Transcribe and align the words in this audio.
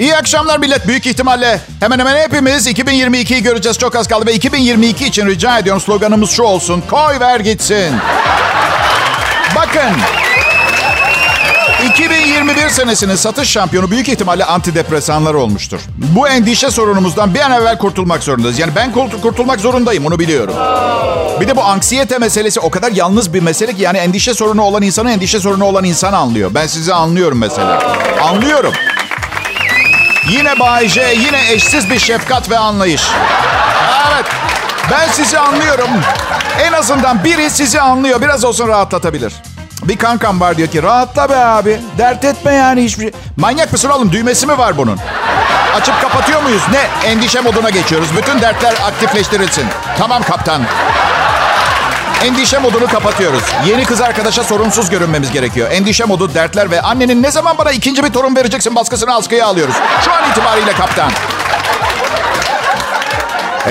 İyi 0.00 0.16
akşamlar 0.16 0.58
millet. 0.58 0.86
Büyük 0.86 1.06
ihtimalle 1.06 1.60
hemen 1.80 1.98
hemen 1.98 2.16
hepimiz 2.16 2.66
2022'yi 2.66 3.42
göreceğiz. 3.42 3.78
Çok 3.78 3.96
az 3.96 4.08
kaldı 4.08 4.26
ve 4.26 4.34
2022 4.34 5.06
için 5.06 5.26
rica 5.26 5.58
ediyorum 5.58 5.82
sloganımız 5.82 6.30
şu 6.30 6.42
olsun. 6.42 6.82
Koy 6.90 7.20
ver 7.20 7.40
gitsin. 7.40 7.94
Bakın. 9.56 9.90
2021 11.90 12.68
senesinin 12.68 13.14
satış 13.14 13.48
şampiyonu 13.48 13.90
büyük 13.90 14.08
ihtimalle 14.08 14.44
antidepresanlar 14.44 15.34
olmuştur. 15.34 15.80
Bu 15.96 16.28
endişe 16.28 16.70
sorunumuzdan 16.70 17.34
bir 17.34 17.40
an 17.40 17.52
evvel 17.52 17.78
kurtulmak 17.78 18.22
zorundayız. 18.22 18.58
Yani 18.58 18.72
ben 18.76 18.92
kurtulmak 19.22 19.60
zorundayım 19.60 20.06
onu 20.06 20.18
biliyorum. 20.18 20.54
Bir 21.40 21.48
de 21.48 21.56
bu 21.56 21.64
anksiyete 21.64 22.18
meselesi 22.18 22.60
o 22.60 22.70
kadar 22.70 22.92
yalnız 22.92 23.34
bir 23.34 23.40
mesele 23.40 23.72
ki 23.72 23.82
yani 23.82 23.98
endişe 23.98 24.34
sorunu 24.34 24.62
olan 24.62 24.82
insanı 24.82 25.12
endişe 25.12 25.40
sorunu 25.40 25.64
olan 25.64 25.84
insan 25.84 26.12
anlıyor. 26.12 26.50
Ben 26.54 26.66
sizi 26.66 26.94
anlıyorum 26.94 27.38
mesela. 27.38 27.96
Anlıyorum. 28.22 28.72
Yine 30.30 30.58
Bay 30.58 30.88
J, 30.88 31.14
yine 31.14 31.52
eşsiz 31.52 31.90
bir 31.90 31.98
şefkat 31.98 32.50
ve 32.50 32.58
anlayış. 32.58 33.02
Evet, 34.12 34.26
ben 34.90 35.08
sizi 35.08 35.38
anlıyorum. 35.38 35.90
En 36.62 36.72
azından 36.72 37.24
biri 37.24 37.50
sizi 37.50 37.80
anlıyor. 37.80 38.20
Biraz 38.20 38.44
olsun 38.44 38.68
rahatlatabilir. 38.68 39.32
Bir 39.82 39.96
kankam 39.96 40.40
var 40.40 40.56
diyor 40.56 40.68
ki 40.68 40.82
rahatla 40.82 41.30
be 41.30 41.36
abi. 41.36 41.80
Dert 41.98 42.24
etme 42.24 42.54
yani 42.54 42.84
hiçbir 42.84 43.02
şey. 43.02 43.12
Manyak 43.36 43.72
mısın 43.72 43.90
oğlum 43.90 44.12
düğmesi 44.12 44.46
mi 44.46 44.58
var 44.58 44.76
bunun? 44.78 44.98
Açıp 45.74 46.00
kapatıyor 46.02 46.42
muyuz? 46.42 46.62
Ne? 46.72 47.08
Endişe 47.10 47.40
moduna 47.40 47.70
geçiyoruz. 47.70 48.08
Bütün 48.16 48.40
dertler 48.40 48.72
aktifleştirilsin. 48.72 49.66
Tamam 49.98 50.22
kaptan. 50.22 50.62
Endişe 52.24 52.58
modunu 52.58 52.86
kapatıyoruz. 52.86 53.42
Yeni 53.66 53.84
kız 53.84 54.00
arkadaşa 54.00 54.44
sorunsuz 54.44 54.90
görünmemiz 54.90 55.32
gerekiyor. 55.32 55.70
Endişe 55.70 56.04
modu, 56.04 56.34
dertler 56.34 56.70
ve 56.70 56.82
annenin 56.82 57.22
ne 57.22 57.30
zaman 57.30 57.58
bana 57.58 57.70
ikinci 57.72 58.04
bir 58.04 58.08
torun 58.12 58.36
vereceksin 58.36 58.74
baskısını 58.76 59.14
askıya 59.14 59.46
alıyoruz. 59.46 59.74
Şu 60.04 60.12
an 60.12 60.30
itibariyle 60.30 60.72
kaptan. 60.72 61.10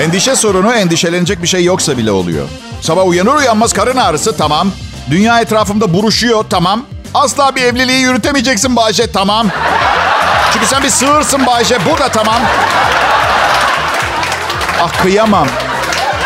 Endişe 0.00 0.36
sorunu 0.36 0.72
endişelenecek 0.72 1.42
bir 1.42 1.48
şey 1.48 1.64
yoksa 1.64 1.98
bile 1.98 2.12
oluyor. 2.12 2.48
Sabah 2.80 3.06
uyanır 3.06 3.34
uyanmaz 3.34 3.72
karın 3.72 3.96
ağrısı 3.96 4.36
tamam. 4.36 4.72
Dünya 5.10 5.40
etrafımda 5.40 5.94
buruşuyor 5.94 6.44
tamam. 6.50 6.84
Asla 7.14 7.56
bir 7.56 7.62
evliliği 7.62 8.00
yürütemeyeceksin 8.00 8.76
Bayce 8.76 9.12
tamam. 9.12 9.46
Çünkü 10.52 10.66
sen 10.66 10.82
bir 10.82 10.90
sığırsın 10.90 11.46
Bayce 11.46 11.78
bu 11.86 11.98
da 11.98 12.08
tamam. 12.08 12.40
Ah 14.82 15.02
kıyamam. 15.02 15.48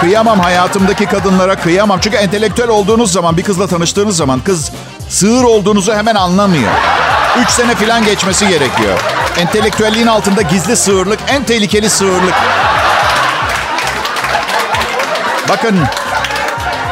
Kıyamam 0.04 0.40
hayatımdaki 0.40 1.06
kadınlara 1.06 1.56
kıyamam. 1.56 2.00
Çünkü 2.00 2.16
entelektüel 2.16 2.68
olduğunuz 2.68 3.12
zaman 3.12 3.36
bir 3.36 3.42
kızla 3.42 3.66
tanıştığınız 3.66 4.16
zaman 4.16 4.40
kız 4.40 4.70
sığır 5.08 5.44
olduğunuzu 5.44 5.94
hemen 5.94 6.14
anlamıyor. 6.14 6.70
Üç 7.42 7.50
sene 7.50 7.74
falan 7.74 8.04
geçmesi 8.04 8.48
gerekiyor. 8.48 9.00
Entelektüelliğin 9.38 10.06
altında 10.06 10.42
gizli 10.42 10.76
sığırlık 10.76 11.18
en 11.28 11.44
tehlikeli 11.44 11.90
sığırlık. 11.90 12.34
Bakın 15.48 15.78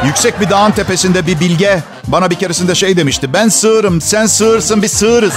yüksek 0.05 0.41
bir 0.41 0.49
dağın 0.49 0.71
tepesinde 0.71 1.27
bir 1.27 1.39
bilge 1.39 1.79
bana 2.07 2.29
bir 2.29 2.35
keresinde 2.35 2.75
şey 2.75 2.97
demişti. 2.97 3.33
Ben 3.33 3.49
sığırım 3.49 4.01
sen 4.01 4.25
sığırsın 4.25 4.81
bir 4.81 4.87
sığırız. 4.87 5.33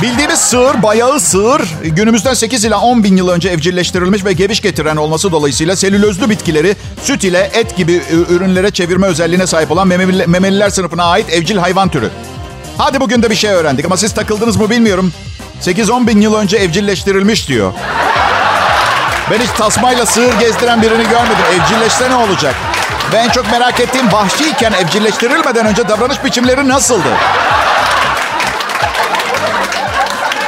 Bildiğimiz 0.00 0.38
sığır, 0.38 0.82
bayağı 0.82 1.20
sığır, 1.20 1.62
günümüzden 1.82 2.34
8 2.34 2.64
ila 2.64 2.80
10 2.80 3.04
bin 3.04 3.16
yıl 3.16 3.28
önce 3.28 3.48
evcilleştirilmiş 3.48 4.24
ve 4.24 4.32
geviş 4.32 4.60
getiren 4.60 4.96
olması 4.96 5.32
dolayısıyla 5.32 5.76
selülozlu 5.76 6.30
bitkileri 6.30 6.76
süt 7.02 7.24
ile 7.24 7.50
et 7.54 7.76
gibi 7.76 8.02
ürünlere 8.28 8.70
çevirme 8.70 9.06
özelliğine 9.06 9.46
sahip 9.46 9.70
olan 9.70 9.88
memeliler 10.26 10.70
sınıfına 10.70 11.04
ait 11.04 11.30
evcil 11.32 11.56
hayvan 11.56 11.88
türü. 11.88 12.10
Hadi 12.78 13.00
bugün 13.00 13.22
de 13.22 13.30
bir 13.30 13.34
şey 13.34 13.50
öğrendik 13.50 13.84
ama 13.84 13.96
siz 13.96 14.14
takıldınız 14.14 14.56
mı 14.56 14.70
bilmiyorum. 14.70 15.12
8-10 15.62 16.06
bin 16.06 16.20
yıl 16.20 16.34
önce 16.34 16.56
evcilleştirilmiş 16.56 17.48
diyor. 17.48 17.72
Ben 19.30 19.38
hiç 19.38 19.50
tasmayla 19.58 20.06
sığır 20.06 20.38
gezdiren 20.40 20.82
birini 20.82 21.02
görmedim. 21.02 21.44
Evcilleşse 21.60 22.10
ne 22.10 22.14
olacak? 22.14 22.54
Ve 23.12 23.16
en 23.16 23.28
çok 23.28 23.50
merak 23.50 23.80
ettiğim 23.80 24.12
vahşiyken 24.12 24.72
evcilleştirilmeden 24.72 25.66
önce 25.66 25.88
davranış 25.88 26.24
biçimleri 26.24 26.68
nasıldı? 26.68 27.08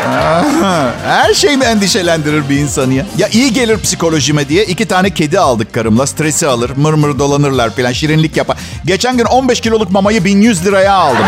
Her 1.07 1.35
şey 1.35 1.57
mi 1.57 1.65
endişelendirir 1.65 2.49
bir 2.49 2.57
insanı 2.59 2.95
ya? 2.95 3.07
Ya 3.19 3.29
iyi 3.29 3.53
gelir 3.53 3.81
psikolojime 3.81 4.49
diye 4.49 4.65
iki 4.65 4.89
tane 4.89 5.11
kedi 5.11 5.39
aldık 5.41 5.73
karımla. 5.75 6.07
Stresi 6.07 6.47
alır, 6.47 6.71
mır 6.77 6.95
mır 6.95 7.19
dolanırlar 7.19 7.71
falan, 7.71 7.93
şirinlik 7.93 8.37
yapar. 8.37 8.57
Geçen 8.85 9.17
gün 9.17 9.25
15 9.25 9.61
kiloluk 9.61 9.91
mamayı 9.91 10.25
1100 10.25 10.67
liraya 10.67 10.93
aldım. 10.95 11.27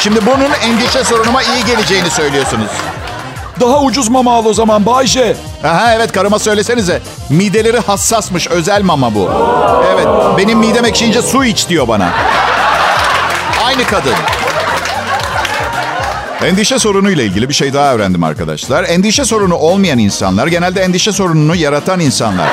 Şimdi 0.00 0.26
bunun 0.26 0.50
endişe 0.64 1.04
sorunuma 1.04 1.42
iyi 1.42 1.64
geleceğini 1.66 2.10
söylüyorsunuz. 2.10 2.70
Daha 3.60 3.80
ucuz 3.80 4.08
mama 4.08 4.34
al 4.34 4.44
o 4.44 4.54
zaman 4.54 4.86
Bayce. 4.86 5.36
Aha 5.64 5.94
evet 5.94 6.12
karıma 6.12 6.38
söylesenize. 6.38 7.02
Mideleri 7.30 7.78
hassasmış 7.78 8.48
özel 8.48 8.82
mama 8.82 9.14
bu. 9.14 9.30
Evet 9.94 10.06
benim 10.38 10.58
midem 10.58 10.84
ekşiyince 10.84 11.22
su 11.22 11.44
iç 11.44 11.68
diyor 11.68 11.88
bana. 11.88 12.08
Aynı 13.66 13.86
kadın. 13.86 14.14
Endişe 16.44 16.78
sorunu 16.78 17.10
ile 17.10 17.24
ilgili 17.24 17.48
bir 17.48 17.54
şey 17.54 17.74
daha 17.74 17.94
öğrendim 17.94 18.24
arkadaşlar. 18.24 18.84
Endişe 18.84 19.24
sorunu 19.24 19.54
olmayan 19.54 19.98
insanlar 19.98 20.46
genelde 20.46 20.82
endişe 20.82 21.12
sorununu 21.12 21.56
yaratan 21.56 22.00
insanlar. 22.00 22.48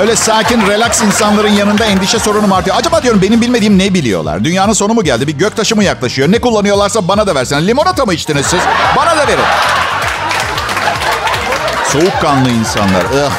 Öyle 0.00 0.16
sakin, 0.16 0.66
relax 0.66 1.02
insanların 1.02 1.48
yanında 1.48 1.84
endişe 1.84 2.18
sorunum 2.18 2.52
artıyor. 2.52 2.76
Acaba 2.76 3.02
diyorum 3.02 3.22
benim 3.22 3.40
bilmediğim 3.40 3.78
ne 3.78 3.94
biliyorlar? 3.94 4.44
Dünyanın 4.44 4.72
sonu 4.72 4.94
mu 4.94 5.04
geldi? 5.04 5.26
Bir 5.26 5.32
göktaşı 5.32 5.76
mı 5.76 5.84
yaklaşıyor? 5.84 6.32
Ne 6.32 6.38
kullanıyorlarsa 6.38 7.08
bana 7.08 7.26
da 7.26 7.34
versen. 7.34 7.66
Limonata 7.66 8.04
mı 8.04 8.14
içtiniz 8.14 8.46
siz? 8.46 8.60
Bana 8.96 9.16
da 9.16 9.28
verin. 9.28 9.44
Soğukkanlı 11.92 12.50
insanlar. 12.50 13.04
Ugh. 13.04 13.32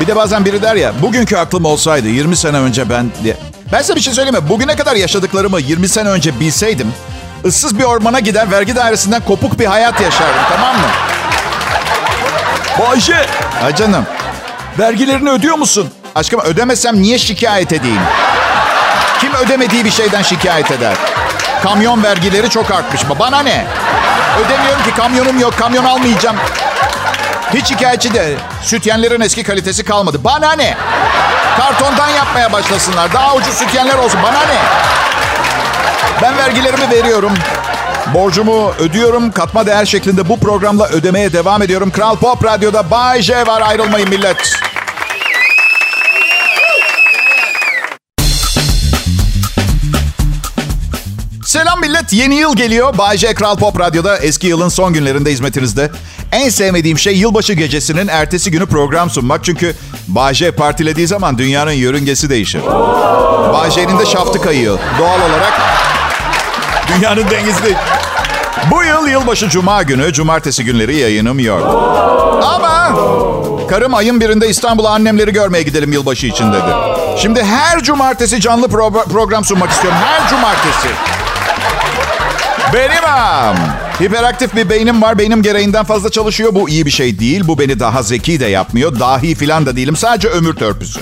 Bir 0.00 0.06
de 0.06 0.16
bazen 0.16 0.44
biri 0.44 0.62
der 0.62 0.76
ya, 0.76 0.92
bugünkü 1.02 1.36
aklım 1.36 1.64
olsaydı 1.64 2.08
20 2.08 2.36
sene 2.36 2.56
önce 2.58 2.90
ben. 2.90 3.10
Ben 3.72 3.80
size 3.80 3.96
bir 3.96 4.00
şey 4.00 4.14
söyleyeyim 4.14 4.44
mi? 4.44 4.48
Bugüne 4.48 4.76
kadar 4.76 4.96
yaşadıklarımı 4.96 5.60
20 5.60 5.88
sene 5.88 6.08
önce 6.08 6.40
bilseydim, 6.40 6.92
ıssız 7.44 7.78
bir 7.78 7.84
ormana 7.84 8.20
gider, 8.20 8.50
vergi 8.50 8.76
dairesinden 8.76 9.20
kopuk 9.24 9.58
bir 9.58 9.66
hayat 9.66 10.00
yaşardım, 10.00 10.42
tamam 10.56 10.76
mı? 10.76 10.88
Bayce. 12.78 13.26
Ha 13.62 13.76
canım. 13.76 14.06
Vergilerini 14.78 15.30
ödüyor 15.30 15.58
musun? 15.58 15.90
Aşkım 16.14 16.40
ödemesem 16.40 17.02
niye 17.02 17.18
şikayet 17.18 17.72
edeyim? 17.72 18.02
Kim 19.20 19.34
ödemediği 19.34 19.84
bir 19.84 19.90
şeyden 19.90 20.22
şikayet 20.22 20.70
eder? 20.70 20.94
Kamyon 21.62 22.02
vergileri 22.02 22.50
çok 22.50 22.70
artmış 22.70 23.04
mı? 23.08 23.14
Bana 23.18 23.42
ne? 23.42 23.64
Ödemiyorum 24.44 24.82
ki 24.82 24.94
kamyonum 24.96 25.40
yok, 25.40 25.58
kamyon 25.58 25.84
almayacağım. 25.84 26.36
Hiç 27.54 27.66
şikayetçi 27.66 28.14
de 28.14 28.34
sütyenlerin 28.62 29.20
eski 29.20 29.42
kalitesi 29.42 29.84
kalmadı. 29.84 30.24
Bana 30.24 30.52
ne? 30.52 30.76
Kartondan 31.58 32.08
yapmaya 32.08 32.52
başlasınlar. 32.52 33.12
Daha 33.12 33.34
ucuz 33.34 33.54
sütyenler 33.54 33.98
olsun. 33.98 34.20
Bana 34.22 34.40
ne? 34.40 34.58
Ben 36.22 36.36
vergilerimi 36.38 36.90
veriyorum. 36.90 37.32
Borcumu 38.14 38.72
ödüyorum. 38.78 39.30
Katma 39.30 39.66
değer 39.66 39.84
şeklinde 39.84 40.28
bu 40.28 40.40
programla 40.40 40.88
ödemeye 40.88 41.32
devam 41.32 41.62
ediyorum. 41.62 41.90
Kral 41.90 42.16
Pop 42.16 42.44
Radyo'da 42.44 42.90
Bay 42.90 43.22
J 43.22 43.46
var. 43.46 43.62
Ayrılmayın 43.62 44.08
millet. 44.08 44.36
Selam 51.44 51.80
millet. 51.80 52.12
Yeni 52.12 52.34
yıl 52.34 52.56
geliyor. 52.56 52.98
Bay 52.98 53.18
J 53.18 53.34
Kral 53.34 53.56
Pop 53.56 53.80
Radyo'da 53.80 54.18
eski 54.18 54.46
yılın 54.46 54.68
son 54.68 54.92
günlerinde 54.92 55.32
hizmetinizde. 55.32 55.90
En 56.32 56.48
sevmediğim 56.48 56.98
şey 56.98 57.16
yılbaşı 57.16 57.52
gecesinin 57.52 58.08
ertesi 58.08 58.50
günü 58.50 58.66
program 58.66 59.10
sunmak. 59.10 59.44
Çünkü 59.44 59.74
Bay 60.08 60.34
J 60.34 60.50
partilediği 60.50 61.06
zaman 61.06 61.38
dünyanın 61.38 61.72
yörüngesi 61.72 62.30
değişir. 62.30 62.62
Bay 63.52 63.70
J'nin 63.70 63.98
de 63.98 64.06
şaftı 64.06 64.40
kayıyor. 64.40 64.78
Doğal 64.98 65.20
olarak 65.30 65.52
dünyanın 66.96 67.24
dengesi 67.30 67.64
değil. 67.64 67.76
Bu 68.70 68.84
yıl 68.84 69.06
yılbaşı 69.08 69.48
cuma 69.48 69.82
günü, 69.82 70.12
cumartesi 70.12 70.64
günleri 70.64 70.96
yayınım 70.96 71.38
yok. 71.38 71.62
Ama 72.44 72.94
karım 73.70 73.94
ayın 73.94 74.20
birinde 74.20 74.48
İstanbul'a 74.48 74.90
annemleri 74.90 75.32
görmeye 75.32 75.62
gidelim 75.62 75.92
yılbaşı 75.92 76.26
için 76.26 76.52
dedi. 76.52 76.70
Şimdi 77.22 77.44
her 77.44 77.82
cumartesi 77.82 78.40
canlı 78.40 78.66
pro- 78.66 79.08
program 79.08 79.44
sunmak 79.44 79.70
istiyorum. 79.70 79.98
Her 80.04 80.28
cumartesi. 80.28 80.88
Benim 82.74 83.04
am. 83.04 83.56
Hiperaktif 84.02 84.56
bir 84.56 84.70
beynim 84.70 85.02
var. 85.02 85.18
Beynim 85.18 85.42
gereğinden 85.42 85.84
fazla 85.84 86.10
çalışıyor. 86.10 86.54
Bu 86.54 86.68
iyi 86.68 86.86
bir 86.86 86.90
şey 86.90 87.18
değil. 87.18 87.42
Bu 87.48 87.58
beni 87.58 87.80
daha 87.80 88.02
zeki 88.02 88.40
de 88.40 88.46
yapmıyor. 88.46 89.00
Dahi 89.00 89.34
falan 89.34 89.66
da 89.66 89.76
değilim. 89.76 89.96
Sadece 89.96 90.28
ömür 90.28 90.54
törpüsü. 90.54 91.00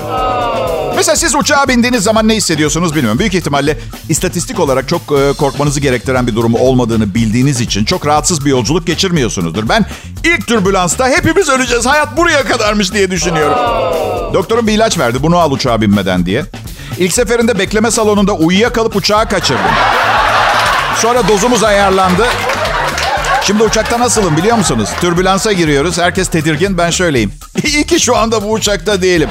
Mesela 0.96 1.16
siz 1.16 1.34
uçağa 1.34 1.68
bindiğiniz 1.68 2.04
zaman 2.04 2.28
ne 2.28 2.34
hissediyorsunuz 2.34 2.94
bilmiyorum. 2.94 3.18
Büyük 3.18 3.34
ihtimalle 3.34 3.78
istatistik 4.08 4.60
olarak 4.60 4.88
çok 4.88 5.00
e, 5.02 5.32
korkmanızı 5.38 5.80
gerektiren 5.80 6.26
bir 6.26 6.34
durum 6.36 6.54
olmadığını 6.54 7.14
bildiğiniz 7.14 7.60
için 7.60 7.84
çok 7.84 8.06
rahatsız 8.06 8.44
bir 8.44 8.50
yolculuk 8.50 8.86
geçirmiyorsunuzdur. 8.86 9.68
Ben 9.68 9.86
ilk 10.24 10.46
türbülansta 10.46 11.08
hepimiz 11.08 11.48
öleceğiz, 11.48 11.86
hayat 11.86 12.16
buraya 12.16 12.44
kadarmış 12.44 12.92
diye 12.92 13.10
düşünüyorum. 13.10 13.58
Doktorum 14.34 14.66
bir 14.66 14.72
ilaç 14.72 14.98
verdi, 14.98 15.22
bunu 15.22 15.38
al 15.38 15.50
uçağa 15.50 15.80
binmeden 15.80 16.26
diye. 16.26 16.44
İlk 16.98 17.12
seferinde 17.12 17.58
bekleme 17.58 17.90
salonunda 17.90 18.32
uyuyakalıp 18.32 18.96
uçağa 18.96 19.28
kaçırdım. 19.28 19.64
Sonra 20.96 21.28
dozumuz 21.28 21.64
ayarlandı. 21.64 22.26
Şimdi 23.46 23.62
uçakta 23.62 24.00
nasılım 24.00 24.36
biliyor 24.36 24.56
musunuz? 24.56 24.90
Türbülansa 25.00 25.52
giriyoruz. 25.52 25.98
Herkes 25.98 26.28
tedirgin. 26.28 26.78
Ben 26.78 26.90
şöyleyim. 26.90 27.32
İyi 27.64 27.84
ki 27.84 28.00
şu 28.00 28.16
anda 28.16 28.42
bu 28.42 28.52
uçakta 28.52 29.02
değilim. 29.02 29.28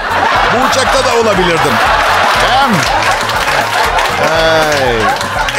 Bu 0.54 0.66
uçakta 0.70 1.06
da 1.06 1.22
olabilirdim. 1.22 1.72
Hem... 2.50 2.72
Hey. 4.28 4.96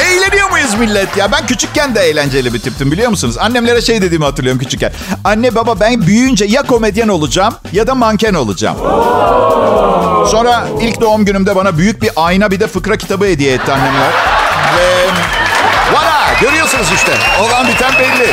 Eğleniyor 0.06 0.50
muyuz 0.50 0.74
millet 0.74 1.16
ya? 1.16 1.32
Ben 1.32 1.46
küçükken 1.46 1.94
de 1.94 2.00
eğlenceli 2.00 2.54
bir 2.54 2.58
tiptim 2.58 2.92
biliyor 2.92 3.10
musunuz? 3.10 3.38
Annemlere 3.38 3.82
şey 3.82 4.02
dediğimi 4.02 4.24
hatırlıyorum 4.24 4.60
küçükken. 4.60 4.92
Anne 5.24 5.54
baba 5.54 5.80
ben 5.80 6.06
büyüyünce 6.06 6.44
ya 6.44 6.62
komedyen 6.62 7.08
olacağım 7.08 7.54
ya 7.72 7.86
da 7.86 7.94
manken 7.94 8.34
olacağım. 8.34 8.76
Sonra 10.30 10.68
ilk 10.80 11.00
doğum 11.00 11.24
günümde 11.24 11.56
bana 11.56 11.78
büyük 11.78 12.02
bir 12.02 12.10
ayna 12.16 12.50
bir 12.50 12.60
de 12.60 12.66
fıkra 12.66 12.96
kitabı 12.96 13.24
hediye 13.24 13.52
etti 13.52 13.72
annemler. 13.72 14.35
Görüyorsunuz 16.40 16.86
işte. 16.94 17.12
Olan 17.40 17.68
biten 17.68 17.92
belli. 17.98 18.30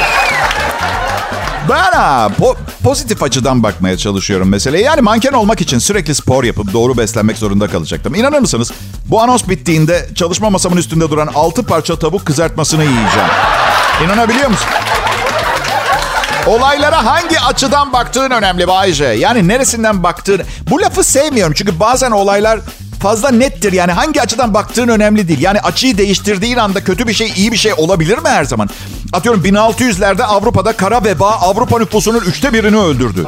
Ben 1.69 1.91
ha, 1.91 2.29
po- 2.39 2.55
pozitif 2.83 3.23
açıdan 3.23 3.63
bakmaya 3.63 3.97
çalışıyorum 3.97 4.49
meseleye. 4.49 4.83
Yani 4.83 5.01
manken 5.01 5.33
olmak 5.33 5.61
için 5.61 5.79
sürekli 5.79 6.15
spor 6.15 6.43
yapıp 6.43 6.73
doğru 6.73 6.97
beslenmek 6.97 7.37
zorunda 7.37 7.67
kalacaktım. 7.67 8.15
İnanır 8.15 8.39
mısınız? 8.39 8.71
Bu 9.05 9.21
anons 9.21 9.47
bittiğinde 9.47 10.09
çalışma 10.15 10.49
masamın 10.49 10.77
üstünde 10.77 11.09
duran 11.09 11.29
6 11.35 11.63
parça 11.65 11.99
tavuk 11.99 12.25
kızartmasını 12.25 12.83
yiyeceğim. 12.83 13.29
İnanabiliyor 14.05 14.49
musun? 14.49 14.67
Olaylara 16.47 17.05
hangi 17.05 17.39
açıdan 17.39 17.93
baktığın 17.93 18.31
önemli 18.31 18.67
Bayce. 18.67 19.05
Yani 19.05 19.47
neresinden 19.47 20.03
baktığın. 20.03 20.41
Bu 20.69 20.81
lafı 20.81 21.03
sevmiyorum 21.03 21.53
çünkü 21.53 21.79
bazen 21.79 22.11
olaylar 22.11 22.59
fazla 23.03 23.31
nettir. 23.31 23.73
Yani 23.73 23.91
hangi 23.91 24.21
açıdan 24.21 24.53
baktığın 24.53 24.87
önemli 24.87 25.27
değil. 25.27 25.41
Yani 25.41 25.59
açıyı 25.59 25.97
değiştirdiğin 25.97 26.57
anda 26.57 26.83
kötü 26.83 27.07
bir 27.07 27.13
şey 27.13 27.33
iyi 27.35 27.51
bir 27.51 27.57
şey 27.57 27.73
olabilir 27.77 28.17
mi 28.17 28.29
her 28.29 28.43
zaman? 28.43 28.69
Atıyorum 29.13 29.43
1600'lerde 29.43 30.23
Avrupa'da 30.23 30.73
kara 30.73 31.03
veba 31.03 31.31
Avrupa 31.31 31.79
nüfusunun 31.79 32.19
üçte 32.19 32.53
birini 32.53 32.77
öldürdü. 32.77 33.27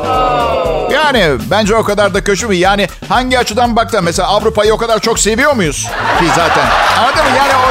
Yani 0.93 1.25
bence 1.51 1.75
o 1.75 1.83
kadar 1.83 2.13
da 2.13 2.23
kötü 2.23 2.47
mü? 2.47 2.55
Yani 2.55 2.87
hangi 3.09 3.39
açıdan 3.39 3.75
baktın? 3.75 4.03
Mesela 4.03 4.27
Avrupa'yı 4.27 4.73
o 4.73 4.77
kadar 4.77 4.99
çok 4.99 5.19
seviyor 5.19 5.53
muyuz? 5.53 5.87
Ki 6.19 6.25
zaten. 6.35 6.65
Anladın 6.99 7.23
mı? 7.23 7.37
Yani 7.37 7.51
o... 7.55 7.67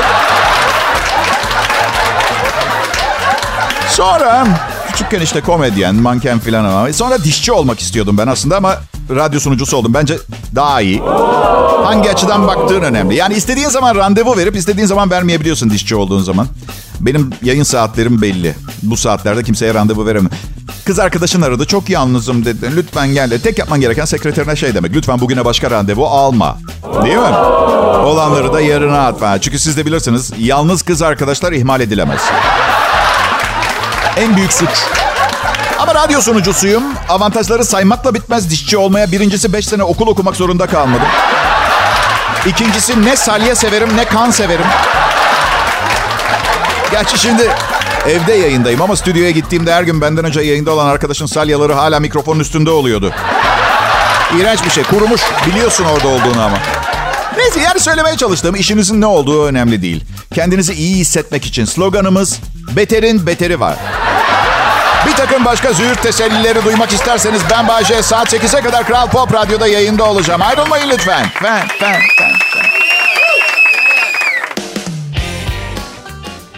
Sonra 3.88 4.46
küçükken 4.86 5.20
işte 5.20 5.40
komedyen, 5.40 5.94
manken 5.94 6.38
filan 6.38 6.64
ama. 6.64 6.92
Sonra 6.92 7.24
dişçi 7.24 7.52
olmak 7.52 7.80
istiyordum 7.80 8.18
ben 8.18 8.26
aslında 8.26 8.56
ama 8.56 8.76
radyo 9.10 9.40
sunucusu 9.40 9.76
oldum. 9.76 9.94
Bence 9.94 10.18
daha 10.54 10.80
iyi. 10.80 11.02
Hangi 11.84 12.10
açıdan 12.10 12.46
baktığın 12.46 12.82
önemli. 12.82 13.14
Yani 13.14 13.34
istediğin 13.34 13.68
zaman 13.68 13.96
randevu 13.96 14.36
verip 14.36 14.56
istediğin 14.56 14.86
zaman 14.86 15.10
vermeyebiliyorsun 15.10 15.70
dişçi 15.70 15.96
olduğun 15.96 16.22
zaman. 16.22 16.46
Benim 17.00 17.30
yayın 17.42 17.62
saatlerim 17.62 18.22
belli. 18.22 18.54
Bu 18.82 18.96
saatlerde 18.96 19.42
kimseye 19.42 19.74
randevu 19.74 20.06
veremem. 20.06 20.30
Kız 20.84 20.98
arkadaşın 20.98 21.42
aradı. 21.42 21.66
Çok 21.66 21.90
yalnızım 21.90 22.44
dedi. 22.44 22.76
Lütfen 22.76 23.08
gel. 23.08 23.40
Tek 23.40 23.58
yapman 23.58 23.80
gereken 23.80 24.04
sekreterine 24.04 24.56
şey 24.56 24.74
demek. 24.74 24.92
Lütfen 24.92 25.20
bugüne 25.20 25.44
başka 25.44 25.70
randevu 25.70 26.06
alma. 26.06 26.58
Değil 27.04 27.16
mi? 27.16 27.36
Olanları 28.04 28.52
da 28.52 28.60
yarına 28.60 29.06
at. 29.06 29.20
falan. 29.20 29.38
Çünkü 29.38 29.58
siz 29.58 29.76
de 29.76 29.86
bilirsiniz 29.86 30.32
yalnız 30.38 30.82
kız 30.82 31.02
arkadaşlar 31.02 31.52
ihmal 31.52 31.80
edilemez. 31.80 32.20
En 34.16 34.36
büyük 34.36 34.52
suç. 34.52 34.70
Ama 35.84 35.94
radyo 35.94 36.20
sunucusuyum. 36.20 36.82
Avantajları 37.08 37.64
saymakla 37.64 38.14
bitmez 38.14 38.50
dişçi 38.50 38.76
olmaya. 38.76 39.12
Birincisi 39.12 39.52
5 39.52 39.66
sene 39.66 39.82
okul 39.82 40.06
okumak 40.06 40.36
zorunda 40.36 40.66
kalmadım. 40.66 41.06
İkincisi 42.46 43.04
ne 43.04 43.16
salya 43.16 43.56
severim 43.56 43.96
ne 43.96 44.04
kan 44.04 44.30
severim. 44.30 44.64
Gerçi 46.90 47.18
şimdi 47.18 47.50
evde 48.08 48.32
yayındayım 48.32 48.82
ama 48.82 48.96
stüdyoya 48.96 49.30
gittiğimde 49.30 49.74
her 49.74 49.82
gün 49.82 50.00
benden 50.00 50.24
önce 50.24 50.40
yayında 50.40 50.72
olan 50.72 50.86
arkadaşın 50.86 51.26
salyaları 51.26 51.72
hala 51.72 52.00
mikrofonun 52.00 52.40
üstünde 52.40 52.70
oluyordu. 52.70 53.12
İğrenç 54.38 54.64
bir 54.64 54.70
şey. 54.70 54.84
Kurumuş. 54.84 55.20
Biliyorsun 55.46 55.84
orada 55.84 56.08
olduğunu 56.08 56.42
ama. 56.42 56.58
Neyse 57.36 57.60
yani 57.60 57.80
söylemeye 57.80 58.16
çalıştığım 58.16 58.54
işinizin 58.54 59.00
ne 59.00 59.06
olduğu 59.06 59.44
önemli 59.44 59.82
değil. 59.82 60.04
Kendinizi 60.34 60.72
iyi 60.72 60.96
hissetmek 60.96 61.46
için 61.46 61.64
sloganımız 61.64 62.40
beterin 62.76 63.26
beteri 63.26 63.60
var. 63.60 63.76
Bir 65.06 65.16
takım 65.16 65.44
başka 65.44 65.72
züğürt 65.72 66.02
tesellileri 66.02 66.64
duymak 66.64 66.92
isterseniz 66.92 67.42
ben 67.50 67.68
Bayce 67.68 68.02
saat 68.02 68.32
8'e 68.32 68.60
kadar 68.60 68.86
Kral 68.86 69.08
Pop 69.08 69.34
Radyo'da 69.34 69.66
yayında 69.66 70.04
olacağım. 70.04 70.42
Ayrılmayın 70.42 70.90
lütfen. 70.90 71.26
Fen, 71.28 71.68
fen, 71.68 72.00
fen, 72.18 72.32
fen. 72.52 72.64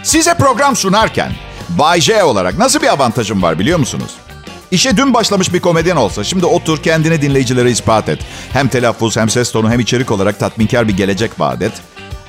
Size 0.03 0.33
program 0.33 0.75
sunarken 0.75 1.31
Bay 1.69 2.01
J 2.01 2.23
olarak 2.23 2.57
nasıl 2.57 2.81
bir 2.81 2.87
avantajım 2.87 3.41
var 3.43 3.59
biliyor 3.59 3.79
musunuz? 3.79 4.11
İşe 4.71 4.97
dün 4.97 5.13
başlamış 5.13 5.53
bir 5.53 5.59
komedyen 5.59 5.95
olsa 5.95 6.23
şimdi 6.23 6.45
otur 6.45 6.83
kendini 6.83 7.21
dinleyicilere 7.21 7.71
ispat 7.71 8.09
et. 8.09 8.19
Hem 8.53 8.67
telaffuz 8.67 9.17
hem 9.17 9.29
ses 9.29 9.51
tonu 9.51 9.71
hem 9.71 9.79
içerik 9.79 10.11
olarak 10.11 10.39
tatminkar 10.39 10.87
bir 10.87 10.97
gelecek 10.97 11.39
vaat 11.39 11.61
et. 11.61 11.71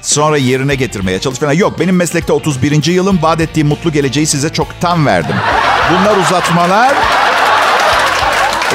Sonra 0.03 0.37
yerine 0.37 0.75
getirmeye 0.75 1.19
çalış 1.19 1.39
falan. 1.39 1.53
Yok 1.53 1.81
benim 1.81 1.97
meslekte 1.97 2.33
31. 2.33 2.85
yılım 2.87 3.23
vaat 3.23 3.41
ettiğim 3.41 3.69
mutlu 3.69 3.93
geleceği 3.93 4.27
size 4.27 4.53
çoktan 4.53 5.07
verdim. 5.07 5.37
Bunlar 5.93 6.17
uzatmalar. 6.17 6.95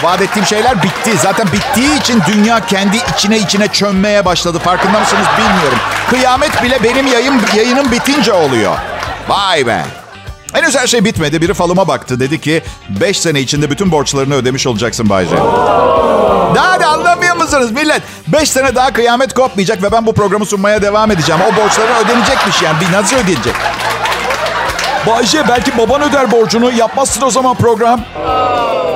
Vaat 0.03 0.21
ettiğim 0.21 0.45
şeyler 0.45 0.83
bitti. 0.83 1.17
Zaten 1.21 1.47
bittiği 1.47 1.99
için 1.99 2.21
dünya 2.27 2.65
kendi 2.65 2.97
içine 3.13 3.39
içine 3.39 3.67
çönmeye 3.67 4.25
başladı. 4.25 4.59
Farkında 4.59 4.99
mısınız 4.99 5.27
bilmiyorum. 5.37 5.77
Kıyamet 6.09 6.63
bile 6.63 6.83
benim 6.83 7.07
yayın, 7.07 7.41
yayınım 7.55 7.91
bitince 7.91 8.33
oluyor. 8.33 8.77
Vay 9.29 9.67
be. 9.67 10.02
Henüz 10.53 10.75
her 10.75 10.87
şey 10.87 11.05
bitmedi. 11.05 11.41
Biri 11.41 11.53
falıma 11.53 11.87
baktı. 11.87 12.19
Dedi 12.19 12.41
ki 12.41 12.61
5 13.01 13.19
sene 13.19 13.41
içinde 13.41 13.69
bütün 13.69 13.91
borçlarını 13.91 14.35
ödemiş 14.35 14.67
olacaksın 14.67 15.09
Bayce. 15.09 15.37
Daha 16.55 16.79
da 16.79 16.87
anlamıyor 16.87 17.35
musunuz 17.35 17.71
millet? 17.71 18.01
5 18.27 18.49
sene 18.49 18.75
daha 18.75 18.93
kıyamet 18.93 19.33
kopmayacak 19.33 19.83
ve 19.83 19.91
ben 19.91 20.05
bu 20.05 20.13
programı 20.13 20.45
sunmaya 20.45 20.81
devam 20.81 21.11
edeceğim. 21.11 21.41
O 21.41 21.63
borçların 21.63 22.05
ödenecekmiş 22.05 22.61
yani. 22.61 22.77
Bir 22.81 22.91
nasıl 22.91 23.15
ödeyecek? 23.15 23.55
Bayce 25.07 25.43
belki 25.49 25.77
baban 25.77 26.01
öder 26.01 26.31
borcunu. 26.31 26.71
Yapmazsın 26.71 27.21
o 27.21 27.29
zaman 27.29 27.55
program. 27.55 28.01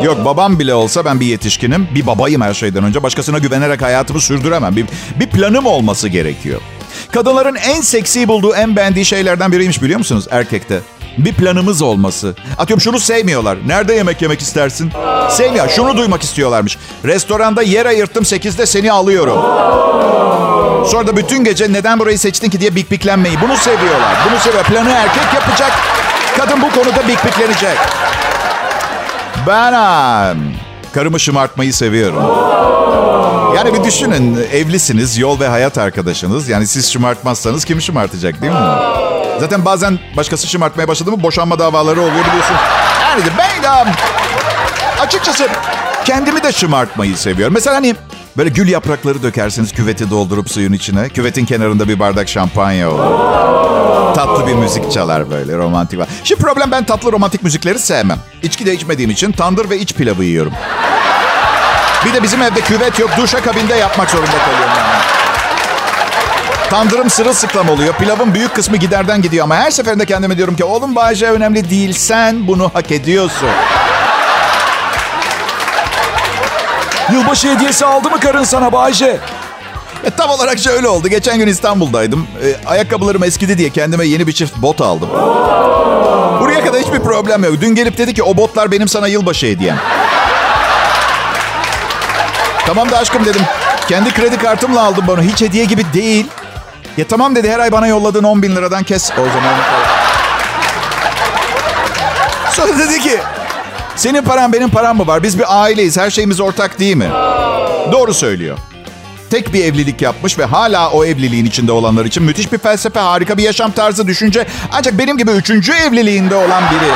Yok 0.03 0.25
babam 0.25 0.59
bile 0.59 0.73
olsa 0.73 1.05
ben 1.05 1.19
bir 1.19 1.25
yetişkinim. 1.25 1.87
Bir 1.95 2.07
babayım 2.07 2.41
her 2.41 2.53
şeyden 2.53 2.83
önce. 2.83 3.03
Başkasına 3.03 3.37
güvenerek 3.37 3.81
hayatımı 3.81 4.21
sürdüremem. 4.21 4.75
Bir, 4.75 4.85
bir 5.19 5.29
planım 5.29 5.65
olması 5.65 6.07
gerekiyor. 6.07 6.61
Kadınların 7.11 7.55
en 7.55 7.81
seksi 7.81 8.27
bulduğu, 8.27 8.55
en 8.55 8.75
beğendiği 8.75 9.05
şeylerden 9.05 9.51
biriymiş 9.51 9.81
biliyor 9.81 9.97
musunuz 9.99 10.27
erkekte? 10.31 10.79
Bir 11.17 11.33
planımız 11.33 11.81
olması. 11.81 12.35
Atıyorum 12.57 12.81
şunu 12.81 12.99
sevmiyorlar. 12.99 13.57
Nerede 13.67 13.93
yemek 13.93 14.21
yemek 14.21 14.41
istersin? 14.41 14.91
Sevmiyor. 15.29 15.69
Şunu 15.69 15.97
duymak 15.97 16.23
istiyorlarmış. 16.23 16.77
Restoranda 17.05 17.61
yer 17.61 17.85
ayırttım 17.85 18.23
8'de 18.23 18.65
seni 18.65 18.91
alıyorum. 18.91 19.41
Sonra 20.87 21.07
da 21.07 21.17
bütün 21.17 21.43
gece 21.43 21.73
neden 21.73 21.99
burayı 21.99 22.19
seçtin 22.19 22.49
ki 22.49 22.59
diye 22.59 22.75
bik 22.75 22.91
biklenmeyi. 22.91 23.41
Bunu 23.41 23.57
seviyorlar. 23.57 24.15
Bunu 24.29 24.39
seviyor. 24.39 24.63
Planı 24.63 24.89
erkek 24.89 25.33
yapacak. 25.35 25.71
Kadın 26.37 26.61
bu 26.61 26.71
konuda 26.71 27.07
bik 27.07 27.25
biklenecek. 27.25 27.77
Ben 29.47 30.37
karımı 30.93 31.19
şımartmayı 31.19 31.73
seviyorum. 31.73 32.23
Yani 33.55 33.73
bir 33.73 33.83
düşünün 33.83 34.37
evlisiniz, 34.53 35.17
yol 35.17 35.39
ve 35.39 35.47
hayat 35.47 35.77
arkadaşınız. 35.77 36.49
Yani 36.49 36.67
siz 36.67 36.91
şımartmazsanız 36.91 37.65
kim 37.65 37.81
şımartacak 37.81 38.41
değil 38.41 38.53
mi? 38.53 38.59
Zaten 39.39 39.65
bazen 39.65 39.99
başkası 40.17 40.47
şımartmaya 40.47 40.87
başladı 40.87 41.11
mı 41.11 41.23
boşanma 41.23 41.59
davaları 41.59 42.01
oluyor 42.01 42.25
biliyorsun. 42.25 42.55
Yani 43.01 43.23
ben 43.37 43.63
de 43.63 43.69
açıkçası 45.01 45.47
kendimi 46.05 46.43
de 46.43 46.51
şımartmayı 46.51 47.17
seviyorum. 47.17 47.53
Mesela 47.53 47.75
hani 47.75 47.95
böyle 48.37 48.49
gül 48.49 48.67
yaprakları 48.67 49.23
dökersiniz 49.23 49.73
küveti 49.73 50.09
doldurup 50.09 50.49
suyun 50.51 50.73
içine. 50.73 51.09
Küvetin 51.09 51.45
kenarında 51.45 51.87
bir 51.87 51.99
bardak 51.99 52.29
şampanya 52.29 52.91
olur. 52.91 53.27
Tatlı 54.15 54.47
bir 54.47 54.53
müzik 54.53 54.91
çalar 54.91 55.31
böyle 55.31 55.57
romantik 55.57 55.99
var. 55.99 56.07
Şimdi 56.23 56.41
problem 56.41 56.71
ben 56.71 56.83
tatlı 56.85 57.11
romantik 57.11 57.43
müzikleri 57.43 57.79
sevmem. 57.79 58.19
İçki 58.43 58.65
de 58.65 58.73
içmediğim 58.73 59.11
için 59.11 59.31
tandır 59.31 59.69
ve 59.69 59.77
iç 59.77 59.93
pilavı 59.93 60.23
yiyorum. 60.23 60.53
Bir 62.05 62.13
de 62.13 62.23
bizim 62.23 62.41
evde 62.41 62.61
küvet 62.61 62.99
yok. 62.99 63.09
Duş 63.17 63.35
akabinde 63.35 63.75
yapmak 63.75 64.09
zorunda 64.09 64.37
kalıyorum 64.45 64.73
yani. 64.77 65.26
Tandırım 66.69 67.09
sırılsıklam 67.09 67.69
oluyor. 67.69 67.93
Pilavın 67.93 68.33
büyük 68.33 68.55
kısmı 68.55 68.77
giderden 68.77 69.21
gidiyor 69.21 69.43
ama 69.43 69.55
her 69.55 69.71
seferinde 69.71 70.05
kendime 70.05 70.37
diyorum 70.37 70.55
ki 70.55 70.63
oğlum 70.63 70.95
Bayce 70.95 71.31
önemli 71.31 71.69
değil. 71.69 71.93
Sen 71.93 72.47
bunu 72.47 72.71
hak 72.73 72.91
ediyorsun. 72.91 73.49
Yılbaşı 77.11 77.55
hediyesi 77.55 77.85
aldı 77.85 78.09
mı 78.09 78.19
karın 78.19 78.43
sana 78.43 78.71
Bayce? 78.71 79.19
E, 80.03 80.09
tam 80.09 80.29
olarak 80.29 80.59
şöyle 80.59 80.87
oldu. 80.87 81.07
Geçen 81.07 81.37
gün 81.37 81.47
İstanbul'daydım. 81.47 82.27
E, 82.43 82.67
ayakkabılarım 82.67 83.23
eskidi 83.23 83.57
diye 83.57 83.69
kendime 83.69 84.05
yeni 84.05 84.27
bir 84.27 84.31
çift 84.31 84.57
bot 84.57 84.81
aldım. 84.81 85.09
Buraya 86.39 86.65
kadar 86.65 86.81
hiçbir 86.81 86.99
problem 86.99 87.43
yok. 87.43 87.53
Dün 87.61 87.75
gelip 87.75 87.97
dedi 87.97 88.13
ki 88.13 88.23
o 88.23 88.37
botlar 88.37 88.71
benim 88.71 88.87
sana 88.87 89.07
yılbaşı 89.07 89.45
hediyem. 89.45 89.77
tamam 92.65 92.91
da 92.91 92.97
aşkım 92.97 93.25
dedim. 93.25 93.41
Kendi 93.87 94.13
kredi 94.13 94.37
kartımla 94.37 94.83
aldım 94.83 95.03
bunu. 95.07 95.21
Hiç 95.21 95.41
hediye 95.41 95.65
gibi 95.65 95.83
değil. 95.93 96.25
Ya 96.97 97.07
tamam 97.07 97.35
dedi 97.35 97.51
her 97.51 97.59
ay 97.59 97.71
bana 97.71 97.87
yolladığın 97.87 98.23
10 98.23 98.43
bin 98.43 98.55
liradan 98.55 98.83
kes 98.83 99.11
o 99.11 99.15
zaman. 99.15 99.53
Sonra 102.51 102.79
dedi 102.79 102.99
ki 102.99 103.19
senin 103.95 104.23
paran 104.23 104.53
benim 104.53 104.69
param 104.69 104.97
mı 104.97 105.07
var? 105.07 105.23
Biz 105.23 105.39
bir 105.39 105.61
aileyiz. 105.61 105.97
Her 105.97 106.09
şeyimiz 106.09 106.39
ortak 106.39 106.79
değil 106.79 106.95
mi? 106.95 107.09
Doğru 107.91 108.13
söylüyor. 108.13 108.57
Tek 109.29 109.53
bir 109.53 109.65
evlilik 109.65 110.01
yapmış 110.01 110.39
ve 110.39 110.45
hala 110.45 110.91
o 110.91 111.05
evliliğin 111.05 111.45
içinde 111.45 111.71
olanlar 111.71 112.05
için 112.05 112.23
müthiş 112.23 112.51
bir 112.51 112.57
felsefe, 112.57 112.99
harika 112.99 113.37
bir 113.37 113.43
yaşam 113.43 113.71
tarzı, 113.71 114.07
düşünce. 114.07 114.45
Ancak 114.71 114.97
benim 114.97 115.17
gibi 115.17 115.31
üçüncü 115.31 115.73
evliliğinde 115.73 116.35
olan 116.35 116.63
biri 116.71 116.91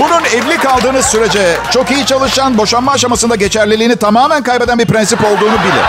bunun 0.00 0.24
evli 0.24 0.58
kaldığınız 0.58 1.06
sürece 1.06 1.56
çok 1.70 1.90
iyi 1.90 2.06
çalışan, 2.06 2.58
boşanma 2.58 2.92
aşamasında 2.92 3.34
geçerliliğini 3.34 3.96
tamamen 3.96 4.42
kaybeden 4.42 4.78
bir 4.78 4.86
prensip 4.86 5.24
olduğunu 5.24 5.52
bilir. 5.52 5.84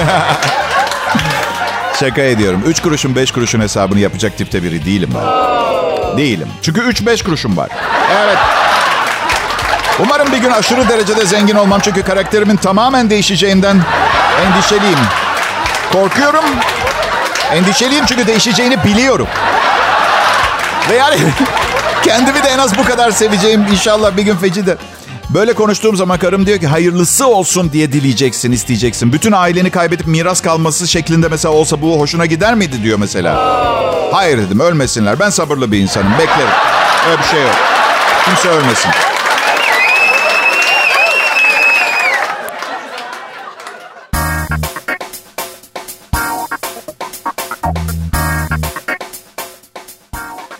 Şaka 2.00 2.22
ediyorum. 2.22 2.62
Üç 2.66 2.82
kuruşun 2.82 3.16
beş 3.16 3.30
kuruşun 3.30 3.60
hesabını 3.60 3.98
yapacak 3.98 4.38
tipte 4.38 4.62
biri 4.62 4.84
değilim 4.84 5.10
ben. 5.14 5.50
Değilim. 6.16 6.48
Çünkü 6.62 6.80
üç 6.80 7.06
beş 7.06 7.22
kuruşum 7.22 7.56
var. 7.56 7.68
Evet. 8.24 8.38
Umarım 9.98 10.32
bir 10.32 10.38
gün 10.38 10.50
aşırı 10.50 10.88
derecede 10.88 11.26
zengin 11.26 11.56
olmam 11.56 11.80
çünkü 11.80 12.02
karakterimin 12.02 12.56
tamamen 12.56 13.10
değişeceğinden 13.10 13.80
endişeliyim. 14.46 14.98
Korkuyorum. 15.92 16.44
Endişeliyim 17.52 18.06
çünkü 18.06 18.26
değişeceğini 18.26 18.84
biliyorum. 18.84 19.28
Ve 20.90 20.94
yani 20.94 21.16
kendimi 22.02 22.44
de 22.44 22.48
en 22.48 22.58
az 22.58 22.78
bu 22.78 22.84
kadar 22.84 23.10
seveceğim 23.10 23.66
inşallah 23.72 24.16
bir 24.16 24.22
gün 24.22 24.36
feci 24.36 24.66
de. 24.66 24.76
Böyle 25.34 25.52
konuştuğum 25.54 25.96
zaman 25.96 26.18
karım 26.18 26.46
diyor 26.46 26.58
ki 26.58 26.66
hayırlısı 26.66 27.26
olsun 27.26 27.72
diye 27.72 27.92
dileyeceksin, 27.92 28.52
isteyeceksin. 28.52 29.12
Bütün 29.12 29.32
aileni 29.32 29.70
kaybedip 29.70 30.06
miras 30.06 30.40
kalması 30.40 30.88
şeklinde 30.88 31.28
mesela 31.28 31.54
olsa 31.54 31.82
bu 31.82 32.00
hoşuna 32.00 32.26
gider 32.26 32.54
miydi 32.54 32.82
diyor 32.82 32.98
mesela. 32.98 33.60
Hayır 34.12 34.38
dedim 34.38 34.60
ölmesinler. 34.60 35.20
Ben 35.20 35.30
sabırlı 35.30 35.72
bir 35.72 35.78
insanım. 35.78 36.12
Beklerim. 36.18 36.50
Öyle 37.10 37.18
bir 37.18 37.24
şey 37.26 37.42
yok. 37.42 37.54
Kimse 38.24 38.48
ölmesin. 38.48 38.90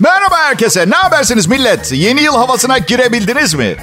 Merhaba 0.01 0.37
herkese. 0.39 0.91
Ne 0.91 0.97
habersiniz 0.97 1.47
millet? 1.47 1.93
Yeni 1.93 2.23
yıl 2.23 2.35
havasına 2.35 2.79
girebildiniz 2.79 3.55
mi? 3.55 3.77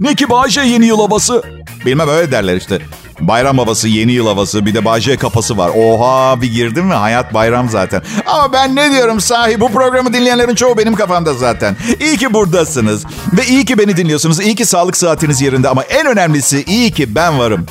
Ne 0.00 0.14
ki 0.14 0.30
Bayce 0.30 0.60
yeni 0.60 0.86
yıl 0.86 1.00
havası? 1.00 1.42
Bilmem 1.86 2.08
öyle 2.08 2.32
derler 2.32 2.56
işte. 2.56 2.78
Bayram 3.20 3.58
havası, 3.58 3.88
yeni 3.88 4.12
yıl 4.12 4.26
havası, 4.26 4.66
bir 4.66 4.74
de 4.74 4.84
Bayce 4.84 5.16
kafası 5.16 5.58
var. 5.58 5.70
Oha 5.76 6.42
bir 6.42 6.52
girdim 6.52 6.86
mi 6.86 6.94
hayat 6.94 7.34
bayram 7.34 7.68
zaten. 7.68 8.02
Ama 8.26 8.52
ben 8.52 8.76
ne 8.76 8.90
diyorum 8.90 9.20
sahi 9.20 9.60
bu 9.60 9.72
programı 9.72 10.12
dinleyenlerin 10.12 10.54
çoğu 10.54 10.78
benim 10.78 10.94
kafamda 10.94 11.34
zaten. 11.34 11.76
İyi 12.00 12.16
ki 12.16 12.34
buradasınız 12.34 13.04
ve 13.32 13.46
iyi 13.46 13.64
ki 13.64 13.78
beni 13.78 13.96
dinliyorsunuz. 13.96 14.40
İyi 14.40 14.54
ki 14.54 14.66
sağlık 14.66 14.96
saatiniz 14.96 15.40
yerinde 15.40 15.68
ama 15.68 15.82
en 15.82 16.06
önemlisi 16.06 16.64
iyi 16.64 16.90
ki 16.90 17.14
ben 17.14 17.38
varım. 17.38 17.66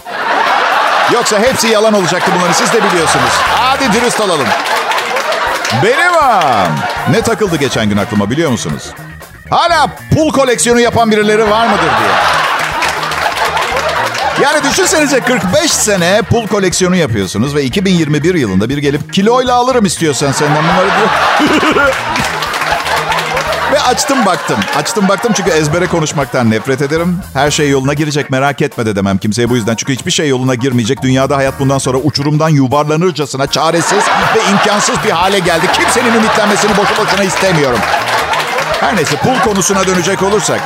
Yoksa 1.13 1.39
hepsi 1.39 1.67
yalan 1.67 1.93
olacaktı 1.93 2.31
bunları 2.37 2.53
siz 2.53 2.73
de 2.73 2.77
biliyorsunuz. 2.83 3.31
Hadi 3.39 3.93
dürüst 3.93 4.19
olalım. 4.21 4.47
Benim 5.83 6.17
ağam. 6.23 6.71
Ne 7.11 7.21
takıldı 7.21 7.55
geçen 7.55 7.89
gün 7.89 7.97
aklıma 7.97 8.29
biliyor 8.29 8.51
musunuz? 8.51 8.83
Hala 9.49 9.87
pul 10.13 10.31
koleksiyonu 10.31 10.79
yapan 10.79 11.11
birileri 11.11 11.49
var 11.49 11.67
mıdır 11.67 11.81
diye. 11.81 12.09
Yani 14.41 14.63
düşünsenize 14.63 15.19
45 15.19 15.71
sene 15.71 16.21
pul 16.29 16.47
koleksiyonu 16.47 16.95
yapıyorsunuz 16.95 17.55
ve 17.55 17.63
2021 17.63 18.35
yılında 18.35 18.69
bir 18.69 18.77
gelip 18.77 19.13
kiloyla 19.13 19.53
alırım 19.53 19.85
istiyorsan 19.85 20.31
senden 20.31 20.63
bunları 20.63 20.87
diyor. 20.87 21.89
ve 23.73 23.81
açtım 23.81 24.25
baktım. 24.25 24.59
Açtım 24.77 25.07
baktım 25.07 25.33
çünkü 25.35 25.49
ezbere 25.51 25.87
konuşmaktan 25.87 26.51
nefret 26.51 26.81
ederim. 26.81 27.17
Her 27.33 27.51
şey 27.51 27.69
yoluna 27.69 27.93
girecek 27.93 28.29
merak 28.29 28.61
etme 28.61 28.85
de 28.85 28.95
demem 28.95 29.17
kimseye 29.17 29.49
bu 29.49 29.55
yüzden. 29.55 29.75
Çünkü 29.75 29.93
hiçbir 29.93 30.11
şey 30.11 30.29
yoluna 30.29 30.55
girmeyecek. 30.55 31.01
Dünyada 31.01 31.37
hayat 31.37 31.59
bundan 31.59 31.77
sonra 31.77 31.97
uçurumdan 31.97 32.49
yuvarlanırcasına 32.49 33.47
çaresiz 33.47 34.03
ve 34.35 34.51
imkansız 34.51 34.95
bir 35.05 35.11
hale 35.11 35.39
geldi. 35.39 35.65
Kimsenin 35.73 36.13
ümitlenmesini 36.13 36.71
boşu 36.77 36.97
boşuna 36.97 37.23
istemiyorum. 37.23 37.79
Her 38.83 38.95
neyse 38.95 39.15
pul 39.15 39.39
konusuna 39.39 39.87
dönecek 39.87 40.23
olursak. 40.23 40.61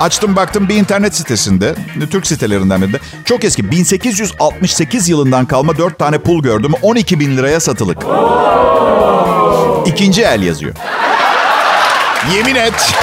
Açtım 0.00 0.36
baktım 0.36 0.68
bir 0.68 0.74
internet 0.74 1.14
sitesinde, 1.14 1.74
Türk 2.10 2.26
sitelerinden 2.26 2.82
birinde. 2.82 2.98
Çok 3.24 3.44
eski 3.44 3.70
1868 3.70 5.08
yılından 5.08 5.46
kalma 5.46 5.78
4 5.78 5.98
tane 5.98 6.18
pul 6.18 6.42
gördüm. 6.42 6.72
12 6.82 7.20
bin 7.20 7.36
liraya 7.36 7.60
satılık. 7.60 7.98
İkinci 9.86 10.22
el 10.22 10.42
yazıyor. 10.42 10.74
Yemin 12.34 12.54
et. 12.54 12.94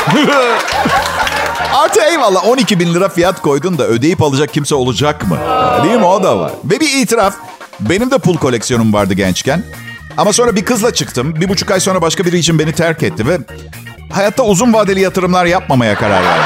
Artı 1.74 2.02
eyvallah 2.02 2.48
12 2.48 2.80
bin 2.80 2.94
lira 2.94 3.10
fiyat 3.10 3.42
koydun 3.42 3.78
da 3.78 3.88
ödeyip 3.88 4.24
alacak 4.24 4.54
kimse 4.54 4.76
olacak 4.76 5.28
mı? 5.28 5.38
Değil 5.84 5.98
mi 5.98 6.06
o 6.06 6.24
da 6.24 6.40
var. 6.40 6.52
Ve 6.64 6.80
bir 6.80 7.02
itiraf. 7.02 7.34
Benim 7.80 8.12
de 8.12 8.18
pul 8.18 8.38
koleksiyonum 8.38 8.94
vardı 8.94 9.14
gençken. 9.14 9.64
Ama 10.18 10.34
sonra 10.34 10.56
bir 10.56 10.66
kızla 10.66 10.94
çıktım. 10.94 11.36
Bir 11.36 11.50
buçuk 11.50 11.72
ay 11.72 11.80
sonra 11.80 12.02
başka 12.02 12.26
biri 12.26 12.38
için 12.38 12.60
beni 12.60 12.72
terk 12.72 13.04
etti 13.04 13.28
ve 13.28 13.38
hayatta 14.14 14.44
uzun 14.44 14.74
vadeli 14.74 15.00
yatırımlar 15.00 15.46
yapmamaya 15.46 15.96
karar 15.96 16.24
verdim. 16.24 16.44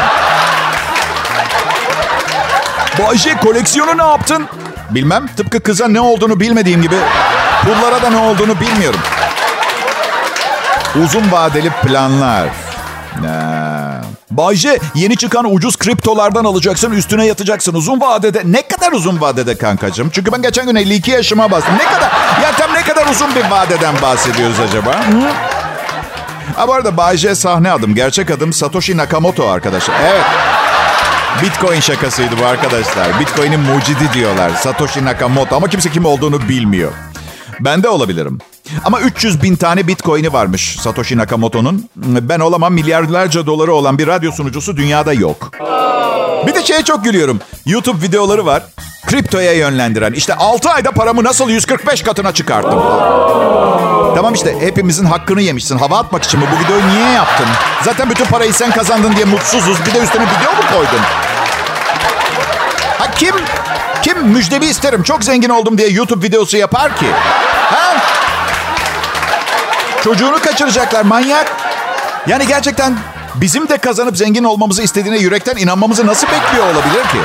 Bayce 3.00 3.38
koleksiyonu 3.38 3.98
ne 3.98 4.04
yaptın? 4.04 4.48
Bilmem. 4.90 5.28
Tıpkı 5.38 5.60
kıza 5.64 5.88
ne 5.88 6.00
olduğunu 6.00 6.40
bilmediğim 6.40 6.82
gibi 6.82 6.96
pullara 7.66 8.02
da 8.02 8.10
ne 8.10 8.18
olduğunu 8.18 8.60
bilmiyorum. 8.60 9.00
Uzun 11.04 11.32
vadeli 11.32 11.70
planlar. 11.70 12.48
Ne? 13.22 13.30
Bayce 14.32 14.80
yeni 14.96 15.18
çıkan 15.18 15.54
ucuz 15.54 15.78
kriptolardan 15.78 16.46
alacaksın 16.46 16.92
üstüne 16.92 17.26
yatacaksın 17.26 17.74
uzun 17.74 18.02
vadede. 18.02 18.42
Ne 18.46 18.62
kadar 18.62 18.92
uzun 18.92 19.22
vadede 19.22 19.58
kankacığım? 19.58 20.10
Çünkü 20.10 20.32
ben 20.32 20.42
geçen 20.42 20.66
gün 20.66 20.76
52 20.76 21.12
yaşıma 21.12 21.52
bastım. 21.52 21.74
Ne 21.74 21.86
kadar? 21.86 22.12
Ya 22.44 22.52
tam 22.58 22.74
ne 22.74 22.82
kadar 22.82 23.08
uzun 23.08 23.36
bir 23.36 23.52
vadeden 23.52 24.02
bahsediyoruz 24.02 24.60
acaba? 24.60 24.92
Hı? 24.92 25.53
Ha 26.56 26.68
bu 26.68 26.74
arada 26.74 26.98
Bayce 26.98 27.36
sahne 27.36 27.72
adım. 27.72 27.96
Gerçek 27.96 28.32
adım 28.32 28.54
Satoshi 28.54 28.98
Nakamoto 28.98 29.48
arkadaşlar. 29.50 29.96
Evet. 30.02 30.26
Bitcoin 31.44 31.80
şakasıydı 31.80 32.36
bu 32.42 32.46
arkadaşlar. 32.46 33.20
Bitcoin'in 33.20 33.60
mucidi 33.60 34.14
diyorlar. 34.14 34.50
Satoshi 34.50 35.06
Nakamoto 35.06 35.56
ama 35.56 35.68
kimse 35.68 35.90
kim 35.90 36.06
olduğunu 36.06 36.50
bilmiyor. 36.50 36.92
Ben 37.60 37.84
de 37.84 37.90
olabilirim. 37.90 38.40
Ama 38.86 39.00
300 39.00 39.44
bin 39.44 39.56
tane 39.56 39.88
bitcoin'i 39.88 40.34
varmış 40.34 40.76
Satoshi 40.80 41.18
Nakamoto'nun. 41.18 41.90
Ben 41.96 42.40
olamam 42.40 42.74
milyarlarca 42.74 43.46
doları 43.46 43.74
olan 43.74 43.98
bir 43.98 44.08
radyo 44.08 44.32
sunucusu 44.32 44.78
dünyada 44.78 45.14
yok. 45.14 45.52
Bir 46.48 46.56
de 46.56 46.64
şeye 46.64 46.84
çok 46.84 47.04
gülüyorum. 47.04 47.40
YouTube 47.66 48.02
videoları 48.02 48.46
var. 48.46 48.64
Kriptoya 49.08 49.54
yönlendiren. 49.54 50.14
İşte 50.14 50.36
6 50.36 50.70
ayda 50.70 50.92
paramı 50.92 51.24
nasıl 51.24 51.50
145 51.50 52.02
katına 52.02 52.32
çıkarttım. 52.34 52.80
Tamam 54.16 54.34
işte 54.34 54.56
hepimizin 54.60 55.06
hakkını 55.06 55.42
yemişsin. 55.42 55.78
Hava 55.78 55.98
atmak 56.00 56.24
için 56.24 56.40
mi? 56.40 56.46
Bu 56.56 56.64
videoyu 56.64 56.88
niye 56.88 57.10
yaptın? 57.12 57.48
Zaten 57.82 58.10
bütün 58.10 58.26
parayı 58.26 58.54
sen 58.54 58.72
kazandın 58.72 59.16
diye 59.16 59.26
mutsuzuz. 59.26 59.86
Bir 59.86 59.94
de 59.94 60.00
üstüne 60.00 60.24
video 60.24 60.52
mu 60.52 60.62
koydun? 60.74 61.04
Ha 63.00 63.12
kim? 63.16 63.36
Kim 64.04 64.28
müjdemi 64.28 64.66
isterim 64.66 65.04
çok 65.04 65.24
zengin 65.24 65.50
oldum 65.50 65.78
diye 65.78 65.90
YouTube 65.90 66.26
videosu 66.26 66.58
yapar 66.58 66.98
ki? 66.98 67.06
Ha? 67.72 67.96
Çocuğunu 70.04 70.40
kaçıracaklar 70.40 71.02
manyak. 71.02 71.52
Yani 72.28 72.48
gerçekten 72.48 72.98
bizim 73.36 73.70
de 73.70 73.78
kazanıp 73.78 74.18
zengin 74.18 74.44
olmamızı 74.44 74.82
istediğine 74.82 75.18
yürekten 75.18 75.56
inanmamızı 75.56 76.08
nasıl 76.08 76.28
bekliyor 76.28 76.66
olabilir 76.66 77.02
ki? 77.04 77.18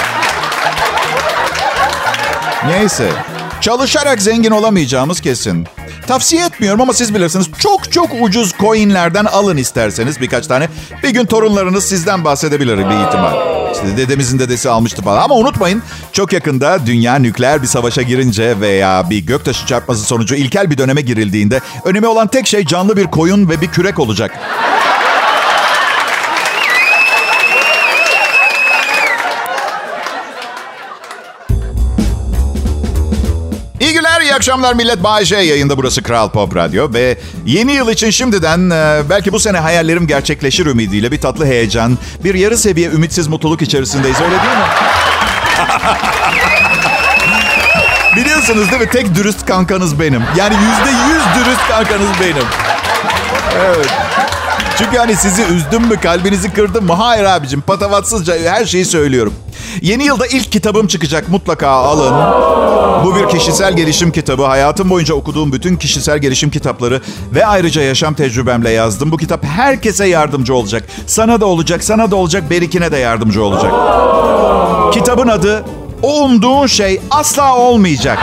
Neyse. 2.66 3.12
Çalışarak 3.60 4.22
zengin 4.22 4.50
olamayacağımız 4.50 5.20
kesin. 5.20 5.68
Tavsiye 6.08 6.44
etmiyorum 6.44 6.80
ama 6.80 6.92
siz 6.92 7.14
bilirsiniz. 7.14 7.46
Çok 7.58 7.92
çok 7.92 8.10
ucuz 8.20 8.52
coinlerden 8.58 9.24
alın 9.24 9.56
isterseniz 9.56 10.20
birkaç 10.20 10.46
tane. 10.46 10.68
Bir 11.02 11.10
gün 11.10 11.24
torunlarınız 11.24 11.84
sizden 11.84 12.24
bahsedebilir 12.24 12.78
bir 12.78 13.06
ihtimal. 13.06 13.34
İşte 13.72 13.96
dedemizin 13.96 14.38
dedesi 14.38 14.70
almıştı 14.70 15.02
falan. 15.02 15.22
Ama 15.22 15.34
unutmayın 15.34 15.82
çok 16.12 16.32
yakında 16.32 16.86
dünya 16.86 17.14
nükleer 17.14 17.62
bir 17.62 17.66
savaşa 17.66 18.02
girince 18.02 18.60
veya 18.60 19.10
bir 19.10 19.18
göktaşı 19.18 19.66
çarpması 19.66 20.04
sonucu 20.04 20.34
ilkel 20.34 20.70
bir 20.70 20.78
döneme 20.78 21.00
girildiğinde 21.00 21.60
önemi 21.84 22.06
olan 22.06 22.28
tek 22.28 22.46
şey 22.46 22.66
canlı 22.66 22.96
bir 22.96 23.04
koyun 23.04 23.48
ve 23.48 23.60
bir 23.60 23.66
kürek 23.66 23.98
olacak. 23.98 24.38
Akşamlar 34.38 34.74
millet. 34.74 35.02
Bay 35.02 35.24
J 35.24 35.36
yayında 35.36 35.76
burası 35.76 36.02
Kral 36.02 36.30
Pop 36.30 36.56
Radyo. 36.56 36.92
Ve 36.92 37.18
yeni 37.46 37.72
yıl 37.72 37.88
için 37.88 38.10
şimdiden 38.10 38.70
e, 38.70 39.02
belki 39.10 39.32
bu 39.32 39.40
sene 39.40 39.58
hayallerim 39.58 40.06
gerçekleşir 40.06 40.66
ümidiyle 40.66 41.12
bir 41.12 41.20
tatlı 41.20 41.46
heyecan, 41.46 41.98
bir 42.24 42.34
yarı 42.34 42.58
seviye 42.58 42.88
ümitsiz 42.90 43.26
mutluluk 43.28 43.62
içerisindeyiz 43.62 44.20
öyle 44.20 44.30
değil 44.30 44.40
mi? 44.40 44.64
Biliyorsunuz 48.16 48.70
değil 48.70 48.82
mi? 48.82 48.90
Tek 48.90 49.14
dürüst 49.14 49.46
kankanız 49.46 50.00
benim. 50.00 50.22
Yani 50.36 50.54
yüzde 50.54 50.90
yüz 50.90 51.22
dürüst 51.34 51.68
kankanız 51.68 52.10
benim. 52.20 52.46
Evet. 53.58 54.07
Çünkü 54.78 54.96
hani 54.96 55.16
sizi 55.16 55.42
üzdüm 55.42 55.82
mü, 55.82 56.00
kalbinizi 56.00 56.52
kırdım 56.52 56.86
mı? 56.86 56.92
Hayır 56.92 57.24
abicim, 57.24 57.60
patavatsızca 57.60 58.34
her 58.50 58.64
şeyi 58.64 58.84
söylüyorum. 58.84 59.34
Yeni 59.82 60.04
yılda 60.04 60.26
ilk 60.26 60.52
kitabım 60.52 60.86
çıkacak. 60.86 61.28
Mutlaka 61.28 61.68
alın. 61.68 62.14
Bu 63.04 63.16
bir 63.16 63.28
kişisel 63.28 63.76
gelişim 63.76 64.12
kitabı. 64.12 64.44
Hayatım 64.44 64.90
boyunca 64.90 65.14
okuduğum 65.14 65.52
bütün 65.52 65.76
kişisel 65.76 66.18
gelişim 66.18 66.50
kitapları 66.50 67.00
ve 67.34 67.46
ayrıca 67.46 67.82
yaşam 67.82 68.14
tecrübemle 68.14 68.70
yazdım. 68.70 69.12
Bu 69.12 69.16
kitap 69.16 69.44
herkese 69.44 70.06
yardımcı 70.06 70.54
olacak. 70.54 70.84
Sana 71.06 71.40
da 71.40 71.46
olacak, 71.46 71.84
sana 71.84 72.10
da 72.10 72.16
olacak, 72.16 72.50
berikine 72.50 72.92
de 72.92 72.96
yardımcı 72.96 73.44
olacak. 73.44 73.72
Kitabın 74.94 75.28
adı 75.28 75.64
O 76.02 76.24
umduğun 76.24 76.66
şey 76.66 77.00
asla 77.10 77.56
olmayacak. 77.56 78.18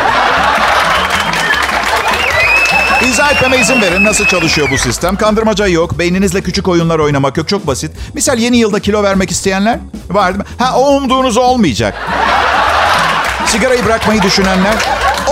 İzah 3.03 3.31
etmeme 3.31 3.57
izin 3.57 3.81
verin. 3.81 4.03
Nasıl 4.05 4.25
çalışıyor 4.25 4.67
bu 4.71 4.77
sistem? 4.77 5.15
Kandırmaca 5.15 5.67
yok. 5.67 5.99
Beyninizle 5.99 6.41
küçük 6.41 6.67
oyunlar 6.67 6.99
oynamak 6.99 7.37
yok. 7.37 7.47
Çok 7.47 7.67
basit. 7.67 7.91
Misal 8.13 8.37
yeni 8.37 8.57
yılda 8.57 8.79
kilo 8.79 9.03
vermek 9.03 9.31
isteyenler 9.31 9.79
var 10.09 10.27
değil 10.27 10.37
mi? 10.37 10.45
Ha 10.59 10.75
o 10.77 10.95
umduğunuz 10.95 11.37
olmayacak. 11.37 11.95
Sigarayı 13.45 13.85
bırakmayı 13.85 14.21
düşünenler. 14.21 14.75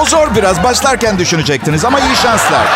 O 0.01 0.05
zor 0.05 0.35
biraz. 0.35 0.63
Başlarken 0.63 1.19
düşünecektiniz 1.19 1.85
ama 1.85 1.99
iyi 1.99 2.15
şanslar. 2.15 2.67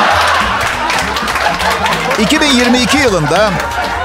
2022 2.22 2.98
yılında 2.98 3.52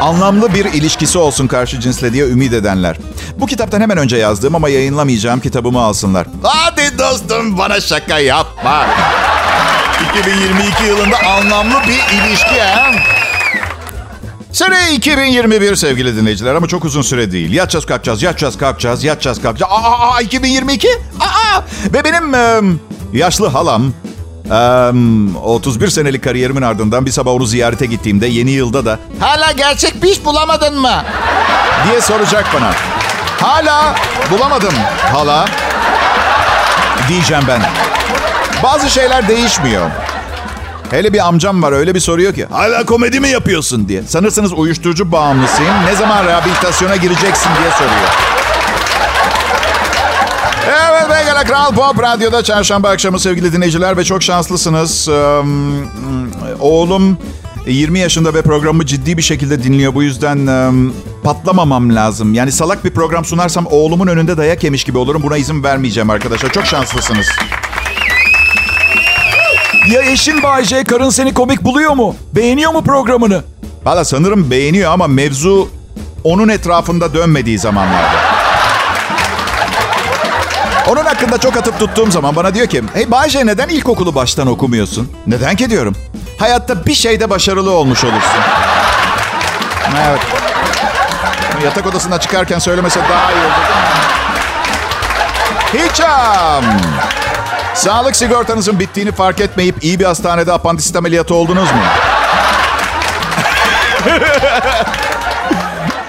anlamlı 0.01 0.55
bir 0.55 0.65
ilişkisi 0.65 1.19
olsun 1.19 1.47
karşı 1.47 1.81
cinsle 1.81 2.12
diye 2.12 2.25
ümit 2.27 2.53
edenler. 2.53 2.97
Bu 3.37 3.47
kitaptan 3.47 3.81
hemen 3.81 3.99
önce 3.99 4.17
yazdığım 4.17 4.55
ama 4.55 4.69
yayınlamayacağım 4.69 5.41
kitabımı 5.41 5.81
alsınlar. 5.81 6.27
Hadi 6.43 6.99
dostum 6.99 7.59
bana 7.59 7.81
şaka 7.81 8.19
yapma. 8.19 8.87
2022 10.11 10.85
yılında 10.85 11.17
anlamlı 11.19 11.75
bir 11.89 12.15
ilişki 12.29 12.61
ha? 12.61 12.93
Sene 14.53 14.93
2021 14.95 15.77
sevgili 15.77 16.17
dinleyiciler 16.17 16.55
ama 16.55 16.69
çok 16.69 16.85
uzun 16.85 17.03
süre 17.03 17.33
değil. 17.33 17.53
Yatacağız 17.53 17.87
kalkacağız, 17.87 18.23
yatacağız 18.23 18.59
kalkacağız, 18.59 19.05
yatacağız 19.05 19.43
kalkacağız. 19.43 19.73
Aa, 19.73 19.99
aa 20.15 20.21
2022? 20.21 20.89
Aa! 21.21 21.61
Ve 21.95 22.05
benim 22.05 22.35
e, 22.35 22.61
yaşlı 23.13 23.47
halam 23.49 23.93
e, 24.51 24.55
31 25.43 25.89
senelik 25.89 26.25
kariyerimin 26.25 26.63
ardından 26.63 27.07
bir 27.07 27.11
sabah 27.11 27.33
onu 27.33 27.47
ziyarete 27.47 27.87
gittiğimde 27.87 28.27
yeni 28.27 28.51
yılda 28.51 28.85
da 28.85 28.99
hala 29.21 29.53
gerçek 29.53 30.03
bir 30.03 30.09
iş 30.09 30.25
bulamadın 30.25 30.81
mı? 30.81 31.05
diye 31.91 32.01
soracak 32.01 32.47
bana. 32.55 32.71
Hala 33.41 33.95
bulamadım 34.31 34.75
hala. 35.13 35.45
Diyeceğim 37.09 37.45
ben. 37.49 37.63
Bazı 38.62 38.90
şeyler 38.90 39.28
değişmiyor. 39.28 39.90
Hele 40.90 41.12
bir 41.12 41.26
amcam 41.28 41.62
var 41.62 41.73
öyle 41.73 41.95
bir 41.95 42.00
soruyor 42.00 42.35
ki. 42.35 42.47
Hala 42.50 42.87
komedi 42.87 43.21
mi 43.21 43.28
yapıyorsun 43.28 43.88
diye. 43.88 44.02
Sanırsınız 44.02 44.52
uyuşturucu 44.52 45.12
bağımlısıyım. 45.12 45.75
Ne 45.87 45.97
zaman 45.97 46.26
rehabilitasyona 46.26 46.97
gireceksin 46.97 47.50
diye 47.61 47.71
soruyor. 47.71 48.09
Evet 50.66 51.09
Megala 51.09 51.45
Kral 51.45 51.75
Pop 51.75 52.02
Radyo'da 52.02 52.42
çarşamba 52.42 52.90
akşamı 52.90 53.21
sevgili 53.21 53.52
dinleyiciler 53.52 53.97
ve 53.97 54.04
çok 54.04 54.23
şanslısınız. 54.23 55.09
Ee, 55.09 55.12
oğlum 56.61 57.19
20 57.66 57.99
yaşında 57.99 58.35
ve 58.35 58.42
programı 58.42 58.87
ciddi 58.87 59.16
bir 59.16 59.23
şekilde 59.23 59.62
dinliyor. 59.62 59.95
Bu 59.95 60.02
yüzden 60.02 60.47
e, 60.47 60.71
patlamamam 61.25 61.95
lazım. 61.95 62.35
Yani 62.35 62.52
salak 62.52 62.85
bir 62.85 62.90
program 62.90 63.25
sunarsam 63.25 63.66
oğlumun 63.66 64.07
önünde 64.07 64.37
dayak 64.37 64.64
yemiş 64.64 64.85
gibi 64.85 64.99
olurum. 64.99 65.23
Buna 65.23 65.37
izin 65.37 65.64
vermeyeceğim 65.64 66.11
arkadaşlar. 66.11 66.52
Çok 66.52 66.66
şanslısınız. 66.66 67.26
Ya 69.89 70.03
eşin 70.03 70.43
Bayce 70.43 70.85
karın 70.85 71.11
seni 71.11 71.35
komik 71.35 71.62
buluyor 71.62 71.93
mu? 71.93 72.17
Beğeniyor 72.33 72.73
mu 72.73 72.85
programını? 72.85 73.43
Valla 73.85 74.05
sanırım 74.05 74.50
beğeniyor 74.50 74.93
ama 74.93 75.06
mevzu 75.06 75.69
onun 76.25 76.49
etrafında 76.49 77.15
dönmediği 77.15 77.59
zamanlarda. 77.59 78.21
Onun 80.89 81.04
hakkında 81.04 81.39
çok 81.39 81.56
atıp 81.56 81.78
tuttuğum 81.78 82.11
zaman 82.11 82.37
bana 82.37 82.54
diyor 82.54 82.67
ki... 82.67 82.83
Hey 82.95 83.11
Bayce 83.11 83.47
neden 83.47 83.69
ilkokulu 83.69 84.15
baştan 84.15 84.47
okumuyorsun? 84.47 85.13
Neden 85.26 85.56
ki 85.56 85.71
diyorum. 85.71 85.97
Hayatta 86.39 86.87
bir 86.87 86.95
şeyde 86.95 87.30
başarılı 87.30 87.71
olmuş 87.71 88.04
olursun. 88.04 88.41
Evet. 90.09 90.21
Yatak 91.65 91.87
odasından 91.87 92.19
çıkarken 92.19 92.59
söylemese 92.59 93.00
daha 93.00 93.33
iyi 93.33 93.37
oldu 93.45 93.54
değil 95.75 95.85
mi? 95.85 95.91
Hiç 95.91 96.00
am. 96.00 96.65
Sağlık 97.75 98.17
sigortanızın 98.17 98.78
bittiğini 98.80 99.13
fark 99.13 99.41
etmeyip 99.41 99.85
iyi 99.85 100.00
bir 100.00 100.04
hastanede 100.04 100.52
apandisit 100.52 100.97
ameliyatı 100.97 101.35
oldunuz 101.35 101.71
mu? 101.71 101.80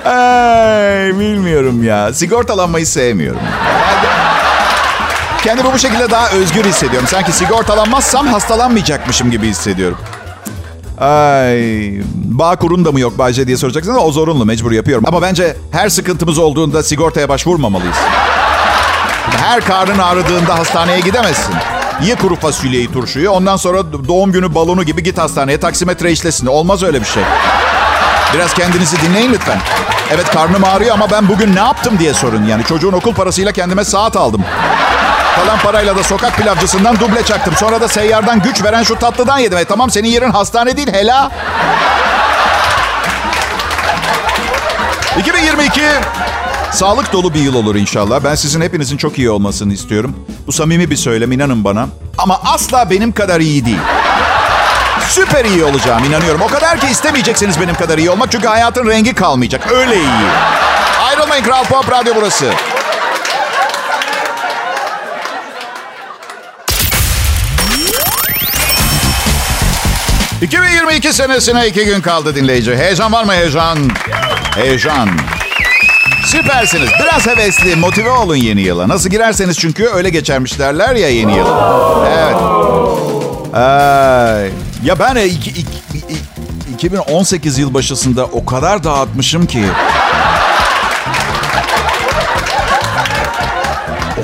Ay, 0.09 1.19
bilmiyorum 1.19 1.83
ya. 1.83 2.13
Sigortalanmayı 2.13 2.87
sevmiyorum. 2.87 3.41
Kendimi 5.43 5.73
bu 5.73 5.79
şekilde 5.79 6.11
daha 6.11 6.29
özgür 6.29 6.65
hissediyorum. 6.65 7.07
Sanki 7.11 7.31
sigortalanmazsam 7.31 8.27
hastalanmayacakmışım 8.27 9.31
gibi 9.31 9.47
hissediyorum. 9.47 9.97
Ay, 10.99 11.59
bağ 12.13 12.55
kurun 12.55 12.85
da 12.85 12.91
mı 12.91 12.99
yok 12.99 13.17
Bayce 13.17 13.47
diye 13.47 13.57
soracaksınız. 13.57 13.97
O 14.01 14.11
zorunlu, 14.11 14.45
mecbur 14.45 14.71
yapıyorum. 14.71 15.03
Ama 15.07 15.21
bence 15.21 15.57
her 15.71 15.89
sıkıntımız 15.89 16.37
olduğunda 16.37 16.83
sigortaya 16.83 17.29
başvurmamalıyız. 17.29 17.97
Her 19.43 19.65
karnın 19.65 19.99
ağrıdığında 19.99 20.59
hastaneye 20.59 20.99
gidemezsin. 20.99 21.55
Ye 22.01 22.15
kuru 22.15 22.35
fasulyeyi, 22.35 22.91
turşuyu. 22.91 23.29
Ondan 23.31 23.57
sonra 23.57 23.93
doğum 24.07 24.31
günü 24.31 24.55
balonu 24.55 24.83
gibi 24.83 25.03
git 25.03 25.17
hastaneye 25.17 25.59
taksimetre 25.59 26.11
işlesin. 26.11 26.47
Olmaz 26.47 26.83
öyle 26.83 27.01
bir 27.01 27.05
şey. 27.05 27.23
Biraz 28.33 28.53
kendinizi 28.53 29.01
dinleyin 29.01 29.33
lütfen. 29.33 29.59
Evet 30.11 30.29
karnım 30.31 30.63
ağrıyor 30.63 30.93
ama 30.93 31.11
ben 31.11 31.29
bugün 31.29 31.55
ne 31.55 31.59
yaptım 31.59 31.99
diye 31.99 32.13
sorun. 32.13 32.45
Yani 32.45 32.63
çocuğun 32.63 32.93
okul 32.93 33.13
parasıyla 33.13 33.51
kendime 33.51 33.85
saat 33.85 34.15
aldım. 34.15 34.41
Kalan 35.35 35.59
parayla 35.59 35.95
da 35.95 36.03
sokak 36.03 36.37
pilavcısından 36.37 36.99
duble 36.99 37.23
çaktım. 37.25 37.53
Sonra 37.57 37.81
da 37.81 37.87
seyyardan 37.87 38.41
güç 38.41 38.63
veren 38.63 38.83
şu 38.83 38.95
tatlıdan 38.95 39.39
yedim. 39.39 39.57
E 39.57 39.65
tamam 39.65 39.89
senin 39.89 40.07
yerin 40.09 40.31
hastane 40.31 40.77
değil 40.77 40.93
hela. 40.93 41.31
2022 45.19 45.81
Sağlık 46.73 47.13
dolu 47.13 47.33
bir 47.33 47.39
yıl 47.39 47.55
olur 47.55 47.75
inşallah. 47.75 48.23
Ben 48.23 48.35
sizin 48.35 48.61
hepinizin 48.61 48.97
çok 48.97 49.17
iyi 49.19 49.29
olmasını 49.29 49.73
istiyorum. 49.73 50.15
Bu 50.47 50.51
samimi 50.51 50.89
bir 50.89 50.95
söylem 50.95 51.31
inanın 51.31 51.63
bana. 51.63 51.87
Ama 52.17 52.41
asla 52.45 52.89
benim 52.89 53.11
kadar 53.11 53.39
iyi 53.39 53.65
değil. 53.65 53.77
Süper 55.09 55.45
iyi 55.45 55.63
olacağım 55.63 56.03
inanıyorum. 56.03 56.41
O 56.41 56.47
kadar 56.47 56.79
ki 56.79 56.87
istemeyeceksiniz 56.91 57.61
benim 57.61 57.75
kadar 57.75 57.97
iyi 57.97 58.09
olmak. 58.09 58.31
Çünkü 58.31 58.47
hayatın 58.47 58.87
rengi 58.87 59.13
kalmayacak. 59.13 59.71
Öyle 59.71 59.95
iyi. 59.95 60.07
Ayrılmayın 61.07 61.43
Kral 61.43 61.63
Pop 61.63 61.91
Radyo 61.91 62.13
burası. 62.15 62.45
...2022 70.41 71.13
senesine 71.13 71.67
iki 71.67 71.85
gün 71.85 72.01
kaldı 72.01 72.35
dinleyici. 72.35 72.75
Heyecan 72.75 73.11
var 73.11 73.23
mı 73.23 73.33
heyecan? 73.33 73.77
Heyecan. 74.55 75.09
Süpersiniz. 76.33 76.89
Biraz 76.99 77.27
hevesli, 77.27 77.75
motive 77.75 78.09
olun 78.09 78.35
yeni 78.35 78.61
yıla. 78.61 78.87
Nasıl 78.87 79.09
girerseniz 79.09 79.59
çünkü 79.59 79.87
öyle 79.87 80.09
geçermiş 80.09 80.59
derler 80.59 80.95
ya 80.95 81.09
yeni 81.09 81.37
yıl. 81.37 81.47
Evet. 82.07 82.35
Ay. 83.53 84.49
Ya 84.83 84.99
ben 84.99 85.15
iki, 85.15 85.49
iki, 85.49 85.61
iki, 85.93 86.15
2018 86.73 87.57
yılbaşısında 87.57 88.25
o 88.25 88.45
kadar 88.45 88.83
dağıtmışım 88.83 89.45
ki. 89.45 89.65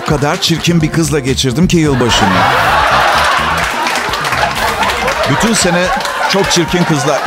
O 0.02 0.10
kadar 0.10 0.42
çirkin 0.42 0.82
bir 0.82 0.92
kızla 0.92 1.20
geçirdim 1.20 1.68
ki 1.68 1.78
yılbaşını. 1.78 2.30
Bütün 5.30 5.54
sene 5.54 5.86
çok 6.32 6.52
çirkin 6.52 6.84
kızla... 6.84 7.22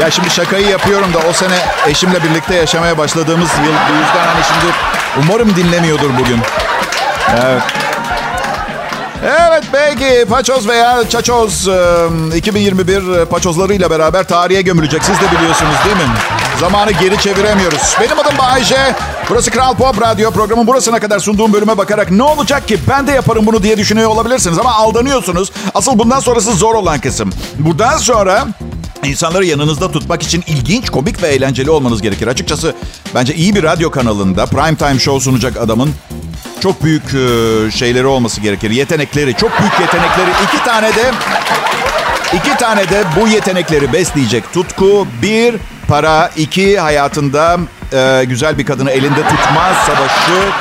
Ya 0.00 0.10
şimdi 0.10 0.30
şakayı 0.30 0.68
yapıyorum 0.68 1.14
da 1.14 1.18
o 1.30 1.32
sene 1.32 1.58
eşimle 1.86 2.22
birlikte 2.22 2.54
yaşamaya 2.54 2.98
başladığımız 2.98 3.48
yıl. 3.50 3.72
Bu 3.72 3.92
yüzden 3.92 4.26
hani 4.26 4.44
şimdi 4.44 4.72
umarım 5.22 5.56
dinlemiyordur 5.56 6.10
bugün. 6.18 6.40
Evet. 7.44 7.62
Evet 9.24 9.64
belki 9.72 10.24
paçoz 10.28 10.68
veya 10.68 11.08
çaçoz 11.08 11.68
2021 12.36 13.24
paçozlarıyla 13.24 13.90
beraber 13.90 14.24
tarihe 14.24 14.62
gömülecek. 14.62 15.04
Siz 15.04 15.20
de 15.20 15.36
biliyorsunuz 15.38 15.74
değil 15.84 15.96
mi? 15.96 16.14
Zamanı 16.60 16.90
geri 16.90 17.18
çeviremiyoruz. 17.18 17.96
Benim 18.00 18.18
adım 18.18 18.38
Bayece. 18.38 18.94
Burası 19.30 19.50
Kral 19.50 19.74
Pop 19.74 20.00
Radyo. 20.02 20.30
Programın 20.30 20.66
burasına 20.66 21.00
kadar 21.00 21.18
sunduğum 21.18 21.52
bölüme 21.52 21.78
bakarak 21.78 22.10
ne 22.10 22.22
olacak 22.22 22.68
ki 22.68 22.78
ben 22.88 23.06
de 23.06 23.12
yaparım 23.12 23.46
bunu 23.46 23.62
diye 23.62 23.76
düşünüyor 23.76 24.10
olabilirsiniz. 24.10 24.58
Ama 24.58 24.74
aldanıyorsunuz. 24.74 25.52
Asıl 25.74 25.98
bundan 25.98 26.20
sonrası 26.20 26.52
zor 26.52 26.74
olan 26.74 27.00
kısım. 27.00 27.30
Buradan 27.58 27.96
sonra 27.98 28.46
İnsanları 29.06 29.44
yanınızda 29.44 29.92
tutmak 29.92 30.22
için 30.22 30.44
ilginç, 30.46 30.90
komik 30.90 31.22
ve 31.22 31.28
eğlenceli 31.28 31.70
olmanız 31.70 32.02
gerekir. 32.02 32.26
Açıkçası 32.26 32.74
bence 33.14 33.34
iyi 33.34 33.54
bir 33.54 33.62
radyo 33.62 33.90
kanalında 33.90 34.46
prime 34.46 34.76
time 34.76 34.98
show 34.98 35.24
sunacak 35.24 35.56
adamın 35.56 35.90
çok 36.60 36.84
büyük 36.84 37.10
şeyleri 37.72 38.06
olması 38.06 38.40
gerekir. 38.40 38.70
Yetenekleri, 38.70 39.34
çok 39.34 39.60
büyük 39.60 39.80
yetenekleri. 39.80 40.30
İki 40.46 40.64
tane 40.64 40.88
de 40.88 41.12
İki 42.34 42.56
tane 42.56 42.90
de 42.90 43.04
bu 43.20 43.28
yetenekleri 43.28 43.92
besleyecek 43.92 44.52
tutku. 44.52 45.06
Bir, 45.22 45.54
para. 45.88 46.30
iki 46.36 46.80
hayatında 46.80 47.58
e, 47.92 48.24
güzel 48.24 48.58
bir 48.58 48.66
kadını 48.66 48.90
elinde 48.90 49.22
tutma 49.28 49.72
savaşı. 49.86 50.52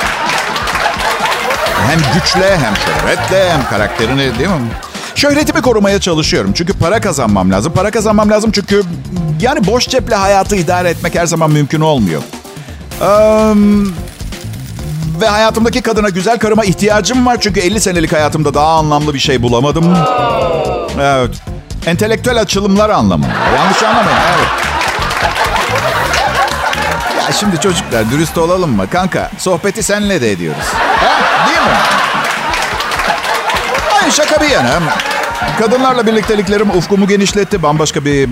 Hem 1.87 1.99
güçle 2.13 2.57
hem 2.57 2.73
şöhretle 2.75 3.51
hem 3.51 3.69
karakterini 3.69 4.39
değil 4.39 4.49
mi? 4.49 4.69
Şöhretimi 5.15 5.61
korumaya 5.61 5.99
çalışıyorum. 5.99 6.51
Çünkü 6.53 6.73
para 6.73 7.01
kazanmam 7.01 7.51
lazım. 7.51 7.73
Para 7.73 7.91
kazanmam 7.91 8.29
lazım 8.29 8.51
çünkü 8.51 8.83
yani 9.41 9.67
boş 9.67 9.87
ceple 9.87 10.15
hayatı 10.15 10.55
idare 10.55 10.89
etmek 10.89 11.15
her 11.15 11.25
zaman 11.25 11.51
mümkün 11.51 11.81
olmuyor. 11.81 12.21
Ee, 13.01 13.05
ve 15.21 15.27
hayatımdaki 15.27 15.81
kadına, 15.81 16.09
güzel 16.09 16.39
karıma 16.39 16.65
ihtiyacım 16.65 17.25
var. 17.25 17.37
Çünkü 17.41 17.59
50 17.59 17.81
senelik 17.81 18.13
hayatımda 18.13 18.53
daha 18.53 18.77
anlamlı 18.77 19.13
bir 19.13 19.19
şey 19.19 19.41
bulamadım. 19.43 19.97
Evet. 21.01 21.35
Entelektüel 21.85 22.41
açılımlar 22.41 22.89
anlamında. 22.89 23.33
Yanlış 23.57 23.83
anlamayın. 23.83 24.19
Evet. 24.37 24.47
Ya 27.27 27.31
şimdi 27.31 27.59
çocuklar 27.59 28.11
dürüst 28.11 28.37
olalım 28.37 28.71
mı? 28.75 28.89
Kanka 28.89 29.31
sohbeti 29.37 29.83
senle 29.83 30.21
de 30.21 30.31
ediyoruz. 30.31 30.65
Ha, 30.73 31.47
değil 31.47 31.59
mi? 31.59 32.04
Hayır 33.99 34.13
şaka 34.13 34.41
bir 34.41 34.49
yana. 34.49 34.79
Kadınlarla 35.59 36.07
birlikteliklerim 36.07 36.69
ufkumu 36.69 37.07
genişletti. 37.07 37.63
Bambaşka 37.63 38.05
bir 38.05 38.23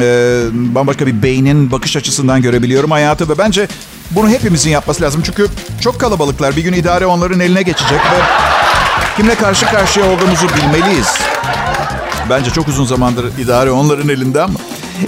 e, 0.00 0.44
bambaşka 0.52 1.06
bir 1.06 1.22
beynin 1.22 1.72
bakış 1.72 1.96
açısından 1.96 2.42
görebiliyorum 2.42 2.90
hayatı 2.90 3.28
ve 3.28 3.38
bence 3.38 3.68
bunu 4.10 4.28
hepimizin 4.28 4.70
yapması 4.70 5.02
lazım. 5.02 5.22
Çünkü 5.26 5.46
çok 5.80 6.00
kalabalıklar. 6.00 6.56
Bir 6.56 6.62
gün 6.62 6.72
idare 6.72 7.06
onların 7.06 7.40
eline 7.40 7.62
geçecek 7.62 7.98
ve 8.00 8.22
kimle 9.16 9.34
karşı 9.34 9.66
karşıya 9.66 10.06
olduğumuzu 10.06 10.46
bilmeliyiz. 10.48 11.08
Bence 12.30 12.50
çok 12.50 12.68
uzun 12.68 12.84
zamandır 12.84 13.26
idare 13.38 13.70
onların 13.70 14.08
elinde 14.08 14.42
ama. 14.42 14.58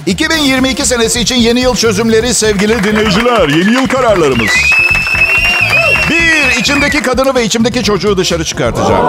2022 0.07 0.87
senesi 0.87 1.20
için 1.20 1.37
yeni 1.37 1.61
yıl 1.61 1.75
çözümleri 1.77 2.35
sevgili 2.35 2.85
dinleyiciler. 2.85 3.48
Yeni 3.48 3.72
yıl 3.72 3.87
kararlarımız. 3.88 4.51
Bir, 6.42 6.57
içimdeki 6.61 7.02
kadını 7.02 7.35
ve 7.35 7.44
içimdeki 7.44 7.83
çocuğu 7.83 8.16
dışarı 8.16 8.44
çıkartacağım. 8.44 9.07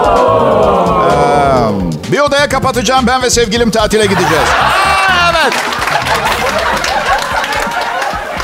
Ee, 1.10 2.12
bir 2.12 2.20
odaya 2.20 2.48
kapatacağım. 2.48 3.06
Ben 3.06 3.22
ve 3.22 3.30
sevgilim 3.30 3.70
tatile 3.70 4.06
gideceğiz. 4.06 4.48
Aa, 4.62 5.30
evet. 5.30 5.54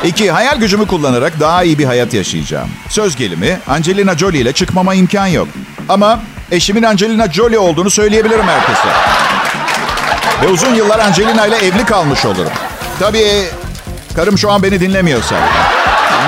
İki, 0.04 0.30
hayal 0.30 0.56
gücümü 0.56 0.86
kullanarak 0.86 1.40
daha 1.40 1.62
iyi 1.62 1.78
bir 1.78 1.84
hayat 1.84 2.14
yaşayacağım. 2.14 2.68
Söz 2.88 3.16
gelimi 3.16 3.58
Angelina 3.68 4.18
Jolie 4.18 4.40
ile 4.40 4.52
çıkmama 4.52 4.94
imkan 4.94 5.26
yok. 5.26 5.48
Ama 5.88 6.20
eşimin 6.50 6.82
Angelina 6.82 7.32
Jolie 7.32 7.58
olduğunu 7.58 7.90
söyleyebilirim 7.90 8.44
herkese. 8.48 8.88
Ve 10.42 10.48
uzun 10.48 10.74
yıllar 10.74 10.98
Angelina 10.98 11.46
ile 11.46 11.56
evli 11.56 11.84
kalmış 11.84 12.24
olurum. 12.24 12.52
Tabii 13.00 13.44
karım 14.16 14.38
şu 14.38 14.50
an 14.50 14.62
beni 14.62 14.80
dinlemiyorsa. 14.80 15.36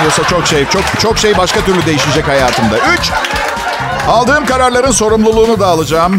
Dinliyorsa 0.02 0.24
çok 0.24 0.46
şey, 0.46 0.66
çok 0.68 0.82
çok 1.00 1.18
şey 1.18 1.38
başka 1.38 1.60
türlü 1.60 1.86
değişecek 1.86 2.28
hayatımda. 2.28 2.76
Üç, 2.98 3.10
aldığım 4.08 4.46
kararların 4.46 4.90
sorumluluğunu 4.90 5.60
da 5.60 5.66
alacağım. 5.66 6.18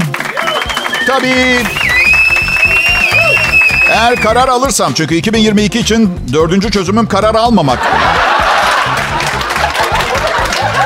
Tabii 1.07 1.59
eğer 3.89 4.15
karar 4.15 4.47
alırsam 4.47 4.93
çünkü 4.93 5.15
2022 5.15 5.79
için 5.79 6.19
dördüncü 6.33 6.71
çözümüm 6.71 7.07
karar 7.07 7.35
almamak. 7.35 7.79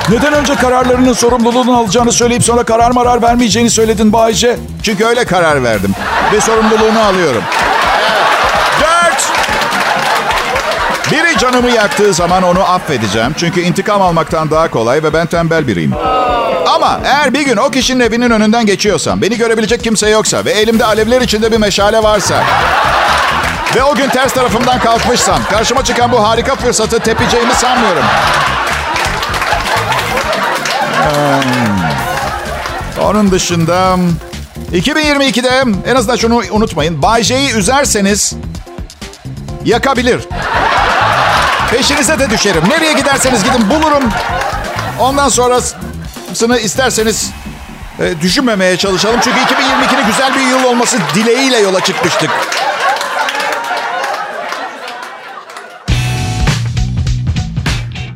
Neden 0.09 0.33
önce 0.33 0.55
kararlarının 0.55 1.13
sorumluluğunu 1.13 1.77
alacağını 1.77 2.11
söyleyip 2.11 2.43
sonra 2.43 2.63
karar 2.63 2.91
marar 2.91 3.21
vermeyeceğini 3.21 3.69
söyledin 3.69 4.13
Bayce? 4.13 4.57
Çünkü 4.83 5.05
öyle 5.05 5.25
karar 5.25 5.63
verdim. 5.63 5.91
Ve 6.33 6.41
sorumluluğunu 6.41 6.99
alıyorum. 6.99 7.43
Canımı 11.39 11.69
yaktığı 11.69 12.13
zaman 12.13 12.43
onu 12.43 12.63
affedeceğim. 12.63 13.33
Çünkü 13.37 13.61
intikam 13.61 14.01
almaktan 14.01 14.51
daha 14.51 14.71
kolay 14.71 15.03
ve 15.03 15.13
ben 15.13 15.27
tembel 15.27 15.67
biriyim. 15.67 15.93
Ama 16.67 16.99
eğer 17.05 17.33
bir 17.33 17.41
gün 17.41 17.57
o 17.57 17.71
kişinin 17.71 17.99
evinin 17.99 18.29
önünden 18.29 18.65
geçiyorsam, 18.65 19.21
beni 19.21 19.37
görebilecek 19.37 19.83
kimse 19.83 20.09
yoksa 20.09 20.45
ve 20.45 20.51
elimde 20.51 20.85
alevler 20.85 21.21
içinde 21.21 21.51
bir 21.51 21.57
meşale 21.57 22.03
varsa 22.03 22.43
ve 23.75 23.83
o 23.83 23.95
gün 23.95 24.09
ters 24.09 24.33
tarafımdan 24.33 24.79
kalkmışsam, 24.79 25.39
karşıma 25.51 25.83
çıkan 25.83 26.11
bu 26.11 26.27
harika 26.27 26.55
fırsatı 26.55 26.99
tepeceğimi 26.99 27.53
sanmıyorum. 27.53 28.03
Hmm. 30.93 33.03
Onun 33.03 33.31
dışında 33.31 33.97
2022'de 34.73 35.63
en 35.91 35.95
azından 35.95 36.15
şunu 36.15 36.41
unutmayın. 36.51 37.01
Bay 37.01 37.23
J'yi 37.23 37.53
üzerseniz 37.53 38.33
yakabilir. 39.65 40.27
Peşinize 41.71 42.19
de 42.19 42.29
düşerim. 42.29 42.63
Nereye 42.69 42.93
giderseniz 42.93 43.43
gidin 43.43 43.69
bulurum. 43.69 44.03
Ondan 44.99 45.29
sonrasını 45.29 46.59
isterseniz 46.59 47.31
e, 47.99 48.21
düşünmemeye 48.21 48.77
çalışalım. 48.77 49.19
Çünkü 49.23 49.39
2022'nin 49.39 50.05
güzel 50.07 50.35
bir 50.35 50.39
yıl 50.41 50.63
olması 50.63 50.97
dileğiyle 51.15 51.57
yola 51.57 51.79
çıkmıştık. 51.83 52.29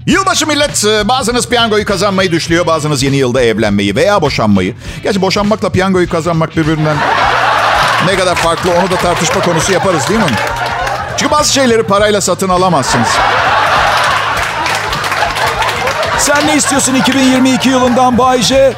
Yılbaşı 0.05 0.47
millet. 0.47 0.85
e, 0.85 1.07
Bazınız 1.07 1.49
piyangoyu 1.49 1.85
kazanmayı 1.85 2.31
düşlüyor. 2.31 2.67
Bazınız 2.67 3.03
yeni 3.03 3.15
yılda 3.15 3.41
evlenmeyi 3.41 3.95
veya 3.95 4.21
boşanmayı. 4.21 4.75
Gerçi 5.03 5.21
boşanmakla 5.21 5.69
piyangoyu 5.69 6.09
kazanmak 6.09 6.57
birbirinden 6.57 6.97
ne 8.07 8.15
kadar 8.15 8.35
farklı 8.35 8.71
onu 8.71 8.91
da 8.91 8.95
tartışma 8.95 9.41
konusu 9.41 9.73
yaparız 9.73 10.09
değil 10.09 10.19
mi? 10.19 10.25
Çünkü 11.17 11.31
bazı 11.31 11.53
şeyleri 11.53 11.83
parayla 11.83 12.21
satın 12.21 12.49
alamazsınız. 12.49 13.07
Sen 16.17 16.47
ne 16.47 16.55
istiyorsun 16.55 16.95
2022 16.95 17.69
yılından 17.69 18.17
Bayce? 18.17 18.73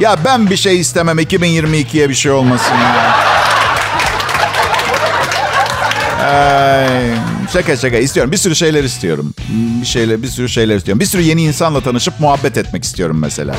Ya 0.00 0.16
ben 0.24 0.50
bir 0.50 0.56
şey 0.56 0.80
istemem 0.80 1.18
2022'ye 1.18 2.08
bir 2.08 2.14
şey 2.14 2.32
olmasın 2.32 2.74
ya. 2.74 3.16
Ay, 6.28 6.88
şaka 7.52 7.76
şaka 7.76 7.96
istiyorum. 7.96 8.32
Bir 8.32 8.36
sürü 8.36 8.56
şeyler 8.56 8.84
istiyorum. 8.84 9.34
Bir 9.82 9.86
şeyler, 9.86 10.22
bir 10.22 10.28
sürü 10.28 10.48
şeyler 10.48 10.76
istiyorum. 10.76 11.00
Bir 11.00 11.06
sürü 11.06 11.22
yeni 11.22 11.42
insanla 11.42 11.80
tanışıp 11.80 12.20
muhabbet 12.20 12.56
etmek 12.56 12.84
istiyorum 12.84 13.18
mesela. 13.20 13.54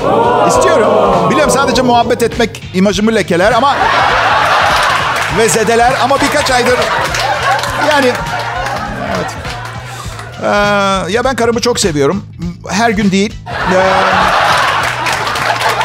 İstiyorum. 0.48 1.30
Biliyorum 1.30 1.52
sadece 1.54 1.82
muhabbet 1.82 2.24
etmek 2.24 2.63
imajımı 2.74 3.15
lekeler 3.15 3.52
ama 3.52 3.76
ve 5.38 5.50
zedeler 5.50 5.94
ama 6.04 6.22
birkaç 6.22 6.52
aydır 6.52 6.80
yani 7.89 8.12
evet. 9.15 9.32
Ee, 10.44 10.48
ya 11.12 11.24
ben 11.24 11.36
karımı 11.36 11.60
çok 11.62 11.80
seviyorum. 11.80 12.26
Her 12.70 12.89
gün 12.89 13.12
değil. 13.12 13.34
Ee, 13.74 13.94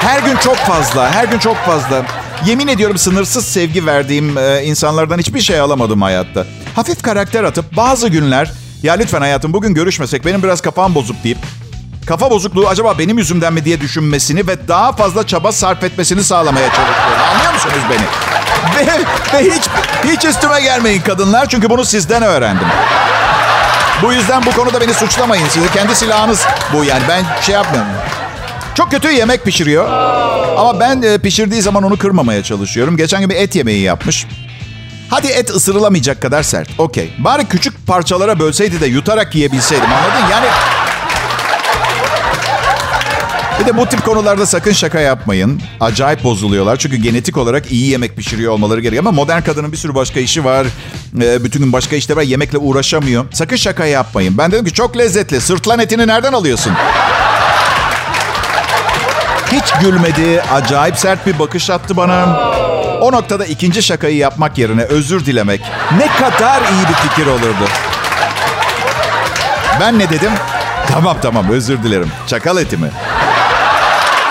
her 0.07 0.23
gün 0.23 0.37
çok 0.37 0.57
fazla, 0.57 1.11
her 1.11 1.25
gün 1.25 1.39
çok 1.39 1.57
fazla. 1.57 2.03
Yemin 2.47 2.69
ediyorum 2.69 2.99
sınırsız 2.99 3.47
sevgi 3.47 3.87
verdiğim 3.87 4.39
e, 4.39 4.63
insanlardan 4.65 5.19
hiçbir 5.19 5.41
şey 5.41 5.61
alamadım 5.61 6.03
hayatta. 6.03 6.47
Hafif 6.77 7.03
karakter 7.03 7.45
atıp 7.45 7.77
bazı 7.77 8.09
günler 8.09 8.53
ya 8.83 8.95
lütfen 8.95 9.21
hayatım 9.21 9.53
bugün 9.53 9.75
görüşmesek 9.75 10.25
benim 10.27 10.43
biraz 10.43 10.61
kafam 10.61 10.95
bozuk 10.95 11.25
deyip 11.25 11.39
kafa 12.07 12.31
bozukluğu 12.31 12.69
acaba 12.69 12.99
benim 12.99 13.19
yüzümden 13.19 13.53
mi 13.53 13.65
diye 13.65 13.81
düşünmesini 13.81 14.47
ve 14.47 14.69
daha 14.69 14.93
fazla 14.93 15.27
çaba 15.27 15.53
sarf 15.53 15.85
etmesini 15.85 16.25
sağlamaya 16.25 16.67
çalışıyorum. 16.69 17.25
Anlıyor 17.35 17.53
musunuz 17.53 17.85
beni? 17.91 18.05
Ve, 18.77 18.87
ve 19.35 19.51
hiç, 19.55 19.63
hiç 20.05 20.25
üstüme 20.25 20.61
gelmeyin 20.61 21.01
kadınlar 21.03 21.49
çünkü 21.49 21.71
bunu 21.71 21.85
sizden 21.85 22.23
öğrendim. 22.23 22.67
Bu 24.03 24.13
yüzden 24.13 24.47
bu 24.47 24.53
konuda 24.53 24.81
beni 24.81 24.95
suçlamayın. 24.95 25.49
Sizi 25.49 25.73
kendi 25.73 25.97
silahınız 25.97 26.47
bu 26.73 26.85
yani. 26.85 27.03
Ben 27.09 27.25
şey 27.41 27.55
yapmıyorum. 27.55 27.91
Çok 28.75 28.91
kötü 28.91 29.11
yemek 29.11 29.45
pişiriyor. 29.45 29.89
Ama 30.59 30.81
ben 30.81 31.03
e, 31.03 31.19
pişirdiği 31.19 31.63
zaman 31.63 31.83
onu 31.83 31.99
kırmamaya 31.99 32.43
çalışıyorum. 32.43 32.97
Geçen 32.97 33.21
gün 33.21 33.31
bir 33.31 33.37
et 33.37 33.57
yemeği 33.57 33.83
yapmış. 33.83 34.27
Hadi 35.11 35.27
et 35.27 35.51
ısırılamayacak 35.51 36.23
kadar 36.23 36.43
sert. 36.43 36.69
Okey. 36.79 37.13
Bari 37.19 37.45
küçük 37.45 37.87
parçalara 37.87 38.39
bölseydi 38.39 38.81
de 38.81 38.87
yutarak 38.87 39.35
yiyebilseydim 39.35 39.93
anladın? 39.93 40.31
Yani... 40.31 40.47
Bir 43.65 43.69
de 43.69 43.77
bu 43.77 43.87
tip 43.87 44.05
konularda 44.05 44.47
sakın 44.47 44.73
şaka 44.73 45.01
yapmayın. 45.01 45.61
Acayip 45.81 46.25
bozuluyorlar. 46.25 46.77
Çünkü 46.77 46.97
genetik 46.97 47.37
olarak 47.37 47.73
iyi 47.73 47.91
yemek 47.91 48.17
pişiriyor 48.17 48.53
olmaları 48.53 48.81
gerekiyor. 48.81 49.03
Ama 49.03 49.13
modern 49.13 49.43
kadının 49.43 49.73
bir 49.73 49.77
sürü 49.77 49.95
başka 49.95 50.21
işi 50.21 50.45
var. 50.45 50.67
Ee, 51.23 51.45
bütün 51.45 51.61
gün 51.61 51.73
başka 51.73 51.97
işte 51.97 52.17
var. 52.17 52.23
Yemekle 52.23 52.59
uğraşamıyor. 52.59 53.25
Sakın 53.33 53.57
şaka 53.57 53.87
yapmayın. 53.87 54.39
Ben 54.39 54.53
dedim 54.53 54.65
ki 54.65 54.73
çok 54.73 54.99
lezzetli. 54.99 55.41
Sırtlan 55.41 55.79
etini 55.79 56.07
nereden 56.07 56.33
alıyorsun? 56.33 56.73
Hiç 59.53 59.73
gülmedi. 59.81 60.43
Acayip 60.53 60.97
sert 60.97 61.27
bir 61.27 61.39
bakış 61.39 61.71
attı 61.71 61.97
bana. 61.97 62.39
O 63.01 63.13
noktada 63.13 63.45
ikinci 63.45 63.83
şakayı 63.83 64.17
yapmak 64.17 64.59
yerine 64.59 64.83
özür 64.83 65.27
dilemek 65.27 65.61
ne 65.99 66.07
kadar 66.07 66.61
iyi 66.61 66.89
bir 66.89 67.09
fikir 67.09 67.27
olurdu. 67.27 67.69
Ben 69.81 69.99
ne 69.99 70.11
dedim? 70.11 70.33
Tamam 70.89 71.17
tamam 71.23 71.51
özür 71.51 71.83
dilerim. 71.83 72.11
Çakal 72.27 72.59
eti 72.59 72.77
mi? 72.77 72.91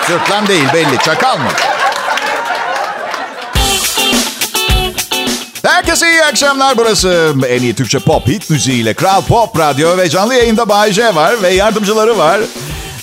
Sırtlan 0.06 0.46
değil 0.46 0.64
belli. 0.74 0.98
Çakal 1.04 1.38
mı? 1.38 1.48
Herkese 5.66 6.10
iyi 6.10 6.24
akşamlar 6.24 6.76
burası. 6.76 7.34
En 7.48 7.62
iyi 7.62 7.74
Türkçe 7.74 7.98
pop 7.98 8.28
hit 8.28 8.50
müziğiyle 8.50 8.94
Kral 8.94 9.22
Pop 9.22 9.58
Radyo 9.58 9.96
ve 9.96 10.08
canlı 10.08 10.34
yayında 10.34 10.68
Bay 10.68 10.92
J 10.92 11.14
var 11.14 11.42
ve 11.42 11.48
yardımcıları 11.48 12.18
var. 12.18 12.40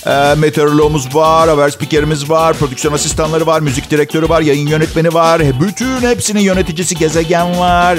E, 0.06 0.34
meteoroloğumuz 0.34 1.14
var, 1.14 1.48
haber 1.48 1.70
spikerimiz 1.70 2.30
var, 2.30 2.54
prodüksiyon 2.56 2.94
asistanları 2.94 3.46
var, 3.46 3.60
müzik 3.60 3.90
direktörü 3.90 4.28
var, 4.28 4.40
yayın 4.40 4.66
yönetmeni 4.66 5.14
var. 5.14 5.42
Bütün 5.60 6.00
hepsinin 6.00 6.40
yöneticisi 6.40 6.94
gezegen 6.94 7.58
var. 7.58 7.98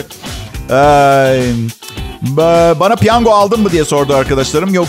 E, 0.69 1.41
bana 2.79 2.95
piyango 2.95 3.31
aldın 3.31 3.61
mı 3.61 3.71
diye 3.71 3.85
sordu 3.85 4.15
arkadaşlarım. 4.15 4.73
Yok 4.73 4.87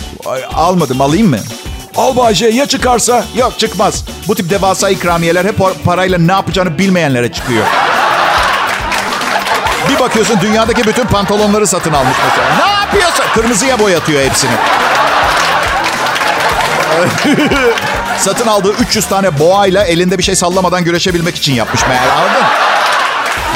almadım 0.55 1.01
alayım 1.01 1.31
mı? 1.31 1.39
Al 1.97 2.17
Bayce 2.17 2.47
ya 2.47 2.67
çıkarsa? 2.67 3.25
Yok 3.37 3.59
çıkmaz. 3.59 4.05
Bu 4.29 4.35
tip 4.35 4.51
devasa 4.51 4.91
ikramiyeler 4.91 5.45
hep 5.45 5.57
parayla 5.85 6.19
ne 6.19 6.33
yapacağını 6.33 6.79
bilmeyenlere 6.79 7.33
çıkıyor. 7.33 7.65
Bir 9.89 9.99
bakıyorsun 9.99 10.41
dünyadaki 10.41 10.87
bütün 10.87 11.07
pantolonları 11.07 11.67
satın 11.67 11.93
almış 11.93 12.17
mesela. 12.29 12.49
Ne 12.67 12.73
yapıyorsun? 12.81 13.25
Kırmızıya 13.35 13.79
boyatıyor 13.79 14.25
hepsini. 14.25 14.51
satın 18.19 18.47
aldığı 18.47 18.73
300 18.73 19.07
tane 19.07 19.39
boğayla 19.39 19.85
elinde 19.85 20.19
bir 20.19 20.23
şey 20.23 20.37
sallamadan 20.37 20.85
güreşebilmek 20.85 21.37
için 21.37 21.53
yapmış 21.53 21.87
meğer 21.89 22.09
anladın? 22.09 22.45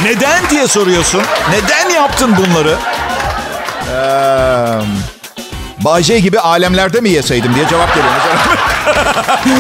Neden 0.03 0.51
diye 0.51 0.68
soruyorsun. 0.68 1.22
Neden 1.51 1.90
yaptın 1.90 2.37
bunları? 2.37 2.77
Eee... 3.92 5.17
Bayce 5.84 6.20
gibi 6.20 6.40
alemlerde 6.40 7.00
mi 7.00 7.10
yeseydim 7.10 7.54
diye 7.54 7.68
cevap 7.68 7.94
geliyor. 7.94 8.14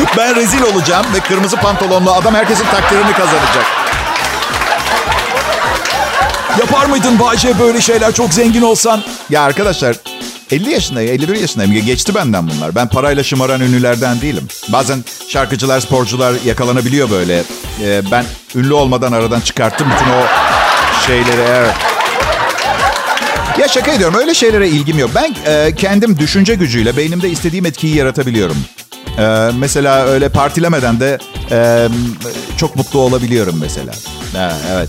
ben 0.16 0.36
rezil 0.36 0.62
olacağım 0.62 1.06
ve 1.14 1.20
kırmızı 1.20 1.56
pantolonlu 1.56 2.12
adam 2.12 2.34
herkesin 2.34 2.64
takdirini 2.64 3.12
kazanacak. 3.12 3.66
Yapar 6.58 6.86
mıydın 6.86 7.18
Bayce 7.18 7.58
böyle 7.58 7.80
şeyler 7.80 8.12
çok 8.12 8.34
zengin 8.34 8.62
olsan? 8.62 9.02
Ya 9.30 9.42
arkadaşlar 9.42 9.96
50 10.50 10.70
yaşındayım, 10.70 11.12
51 11.12 11.40
yaşındayım. 11.40 11.86
Geçti 11.86 12.14
benden 12.14 12.48
bunlar. 12.48 12.74
Ben 12.74 12.88
parayla 12.88 13.22
şımaran 13.22 13.60
ünlülerden 13.60 14.20
değilim. 14.20 14.48
Bazen 14.68 15.04
şarkıcılar, 15.28 15.80
sporcular 15.80 16.34
yakalanabiliyor 16.44 17.10
böyle. 17.10 17.42
Ee, 17.82 18.02
ben 18.10 18.24
ünlü 18.54 18.74
olmadan 18.74 19.12
aradan 19.12 19.40
çıkarttım 19.40 19.88
bütün 19.90 20.12
o 20.12 20.26
şeyleri. 21.06 21.40
Evet. 21.48 21.74
Ya 23.58 23.68
şaka 23.68 23.92
ediyorum 23.92 24.14
öyle 24.18 24.34
şeylere 24.34 24.68
ilgim 24.68 24.98
yok. 24.98 25.10
Ben 25.14 25.34
e, 25.46 25.74
kendim 25.74 26.18
düşünce 26.18 26.54
gücüyle 26.54 26.96
beynimde 26.96 27.30
istediğim 27.30 27.66
etkiyi 27.66 27.96
yaratabiliyorum. 27.96 28.56
E, 29.18 29.50
mesela 29.58 30.06
öyle 30.06 30.28
partilemeden 30.28 31.00
de 31.00 31.18
e, 31.50 31.88
çok 32.58 32.76
mutlu 32.76 32.98
olabiliyorum 32.98 33.58
mesela. 33.60 33.92
Ha, 34.32 34.52
evet. 34.72 34.88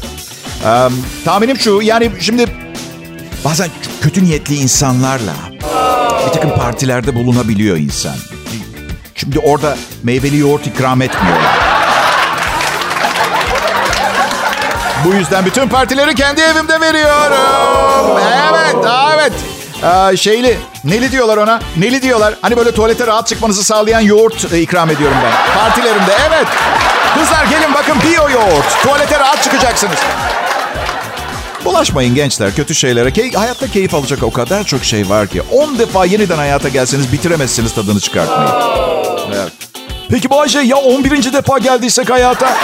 E, 0.66 0.72
tahminim 1.26 1.58
şu 1.58 1.82
yani 1.84 2.12
şimdi 2.20 2.46
bazen 3.46 3.70
kötü 4.02 4.24
niyetli 4.24 4.56
insanlarla 4.56 5.34
bir 6.28 6.34
takım 6.34 6.50
partilerde 6.56 7.16
bulunabiliyor 7.16 7.78
insan. 7.78 8.16
Şimdi 9.16 9.40
orada 9.40 9.78
meyveli 10.04 10.38
yoğurt 10.38 10.68
ikram 10.68 11.02
etmiyorlar. 11.02 11.69
Bu 15.06 15.14
yüzden 15.14 15.46
bütün 15.46 15.68
partileri 15.70 16.16
kendi 16.16 16.42
evimde 16.42 16.82
veriyorum. 16.82 18.18
Evet, 18.54 18.76
evet. 19.16 19.32
Ee, 20.14 20.18
şeyli, 20.18 20.58
neli 20.84 21.12
diyorlar 21.12 21.38
ona? 21.38 21.60
Neli 21.78 22.02
diyorlar. 22.02 22.34
Hani 22.42 22.58
böyle 22.58 22.72
tuvalete 22.72 23.08
rahat 23.08 23.28
çıkmanızı 23.28 23.64
sağlayan 23.64 24.00
yoğurt 24.00 24.54
e, 24.54 24.60
ikram 24.62 24.90
ediyorum 24.90 25.18
ben. 25.24 25.60
Partilerimde, 25.64 26.12
evet. 26.30 26.48
Kızlar 27.20 27.46
gelin 27.46 27.74
bakın 27.74 27.96
bio 28.02 28.30
yoğurt. 28.30 28.82
Tuvalete 28.84 29.20
rahat 29.20 29.44
çıkacaksınız. 29.44 29.98
Bulaşmayın 31.66 32.16
gençler 32.16 32.56
kötü 32.56 32.76
şeylere. 32.76 33.10
Key- 33.10 33.36
hayatta 33.36 33.68
keyif 33.68 33.94
alacak 33.94 34.24
o 34.24 34.32
kadar 34.32 34.64
çok 34.64 34.84
şey 34.84 35.10
var 35.10 35.28
ki. 35.28 35.42
10 35.52 35.80
defa 35.80 36.06
yeniden 36.06 36.38
hayata 36.38 36.70
gelseniz 36.70 37.12
bitiremezsiniz 37.12 37.74
tadını 37.76 38.00
çıkartmayı. 38.00 38.50
Evet. 39.36 39.52
Peki 40.10 40.30
Bayce 40.30 40.60
ya 40.60 40.78
11. 40.78 41.34
defa 41.34 41.58
geldiysek 41.58 42.10
hayata? 42.10 42.58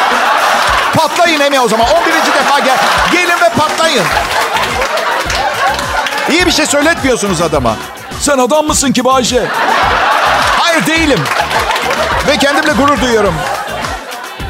Patlayın 0.98 1.40
Emi 1.40 1.60
o 1.60 1.68
zaman. 1.68 1.88
11. 1.88 2.12
defa 2.12 2.60
gel. 2.60 2.78
Gelin 3.12 3.42
ve 3.42 3.50
patlayın. 3.58 4.06
İyi 6.32 6.46
bir 6.46 6.52
şey 6.52 6.66
söyletmiyorsunuz 6.66 7.42
adama. 7.42 7.76
Sen 8.20 8.38
adam 8.38 8.66
mısın 8.66 8.92
ki 8.92 9.06
Bayce? 9.06 9.46
Hayır 10.60 10.88
değilim. 10.88 11.20
Ve 12.28 12.38
kendimle 12.38 12.74
gurur 12.74 13.02
duyuyorum. 13.02 13.34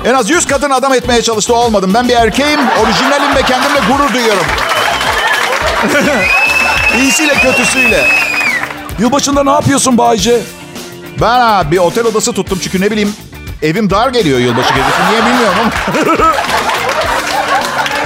En 0.06 0.14
az 0.14 0.30
100 0.30 0.48
kadın 0.48 0.70
adam 0.70 0.94
etmeye 0.94 1.22
çalıştı 1.22 1.56
olmadım. 1.56 1.94
Ben 1.94 2.10
bir 2.10 2.16
erkeğim, 2.16 2.60
orijinalim 2.84 3.36
ve 3.36 3.42
kendimle 3.42 3.80
gurur 3.80 4.14
duyuyorum. 4.14 4.46
İyisiyle 6.98 7.34
kötüsüyle. 7.34 8.08
Yılbaşında 9.00 9.44
ne 9.44 9.50
yapıyorsun 9.52 9.98
Bayce? 9.98 10.42
Ben 11.22 11.40
ha, 11.40 11.72
bir 11.72 11.78
otel 11.78 12.06
odası 12.06 12.34
tuttum 12.34 12.60
çünkü 12.64 12.82
ne 12.82 12.92
bileyim 12.92 13.16
evim 13.62 13.90
dar 13.90 14.10
geliyor 14.10 14.40
yılbaşı 14.40 14.70
gecesi. 14.70 15.02
Niye 15.10 15.22
bilmiyorum 15.26 15.72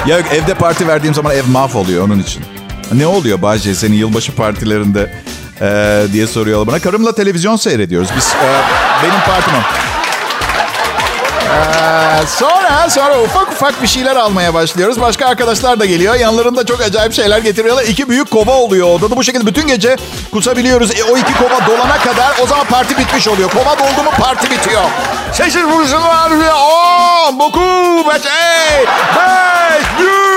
ya 0.06 0.20
evde 0.20 0.54
parti 0.54 0.88
verdiğim 0.88 1.14
zaman 1.14 1.36
ev 1.36 1.46
mahvoluyor 1.52 2.06
onun 2.06 2.20
için. 2.20 2.44
Ne 2.92 3.08
oluyor 3.08 3.42
Bahçe 3.42 3.76
senin 3.76 3.96
yılbaşı 3.96 4.36
partilerinde 4.36 5.14
ee, 5.62 6.04
diye 6.14 6.28
soruyorlar 6.28 6.68
bana. 6.68 6.80
Karımla 6.80 7.16
televizyon 7.16 7.56
seyrediyoruz. 7.56 8.10
Biz 8.18 8.28
e, 8.28 8.50
benim 9.04 9.20
partim. 9.20 9.54
Ee, 11.50 12.28
sonra 12.28 12.90
sonra 12.90 13.22
ufak 13.22 13.52
ufak 13.52 13.82
bir 13.82 13.88
şeyler 13.88 14.16
almaya 14.16 14.54
başlıyoruz. 14.54 15.02
Başka 15.02 15.28
arkadaşlar 15.28 15.80
da 15.80 15.86
geliyor. 15.86 16.16
Yanlarında 16.16 16.66
çok 16.66 16.82
acayip 16.82 17.14
şeyler 17.14 17.40
getiriyorlar. 17.40 17.84
İki 17.84 18.10
büyük 18.10 18.32
kova 18.32 18.52
oluyor 18.52 18.88
odada. 18.88 19.18
Bu 19.18 19.24
şekilde 19.24 19.46
bütün 19.46 19.68
gece 19.68 19.96
kusabiliyoruz. 20.32 21.00
E, 21.00 21.04
o 21.04 21.18
iki 21.18 21.34
kova 21.34 21.68
dolana 21.68 21.98
kadar 21.98 22.32
o 22.44 22.48
zaman 22.48 22.66
parti 22.66 22.98
bitmiş 22.98 23.28
oluyor. 23.28 23.50
Kova 23.50 23.80
doldu 23.80 24.04
mu 24.04 24.12
parti 24.20 24.52
bitiyor. 24.52 24.84
Seçil 25.34 25.64
vuruşunu 25.64 26.08
var. 26.08 26.32
10, 27.30 27.40
9, 27.40 27.62
5, 28.08 28.16
5, 28.16 28.24
5, 28.26 28.30
100. 30.00 30.29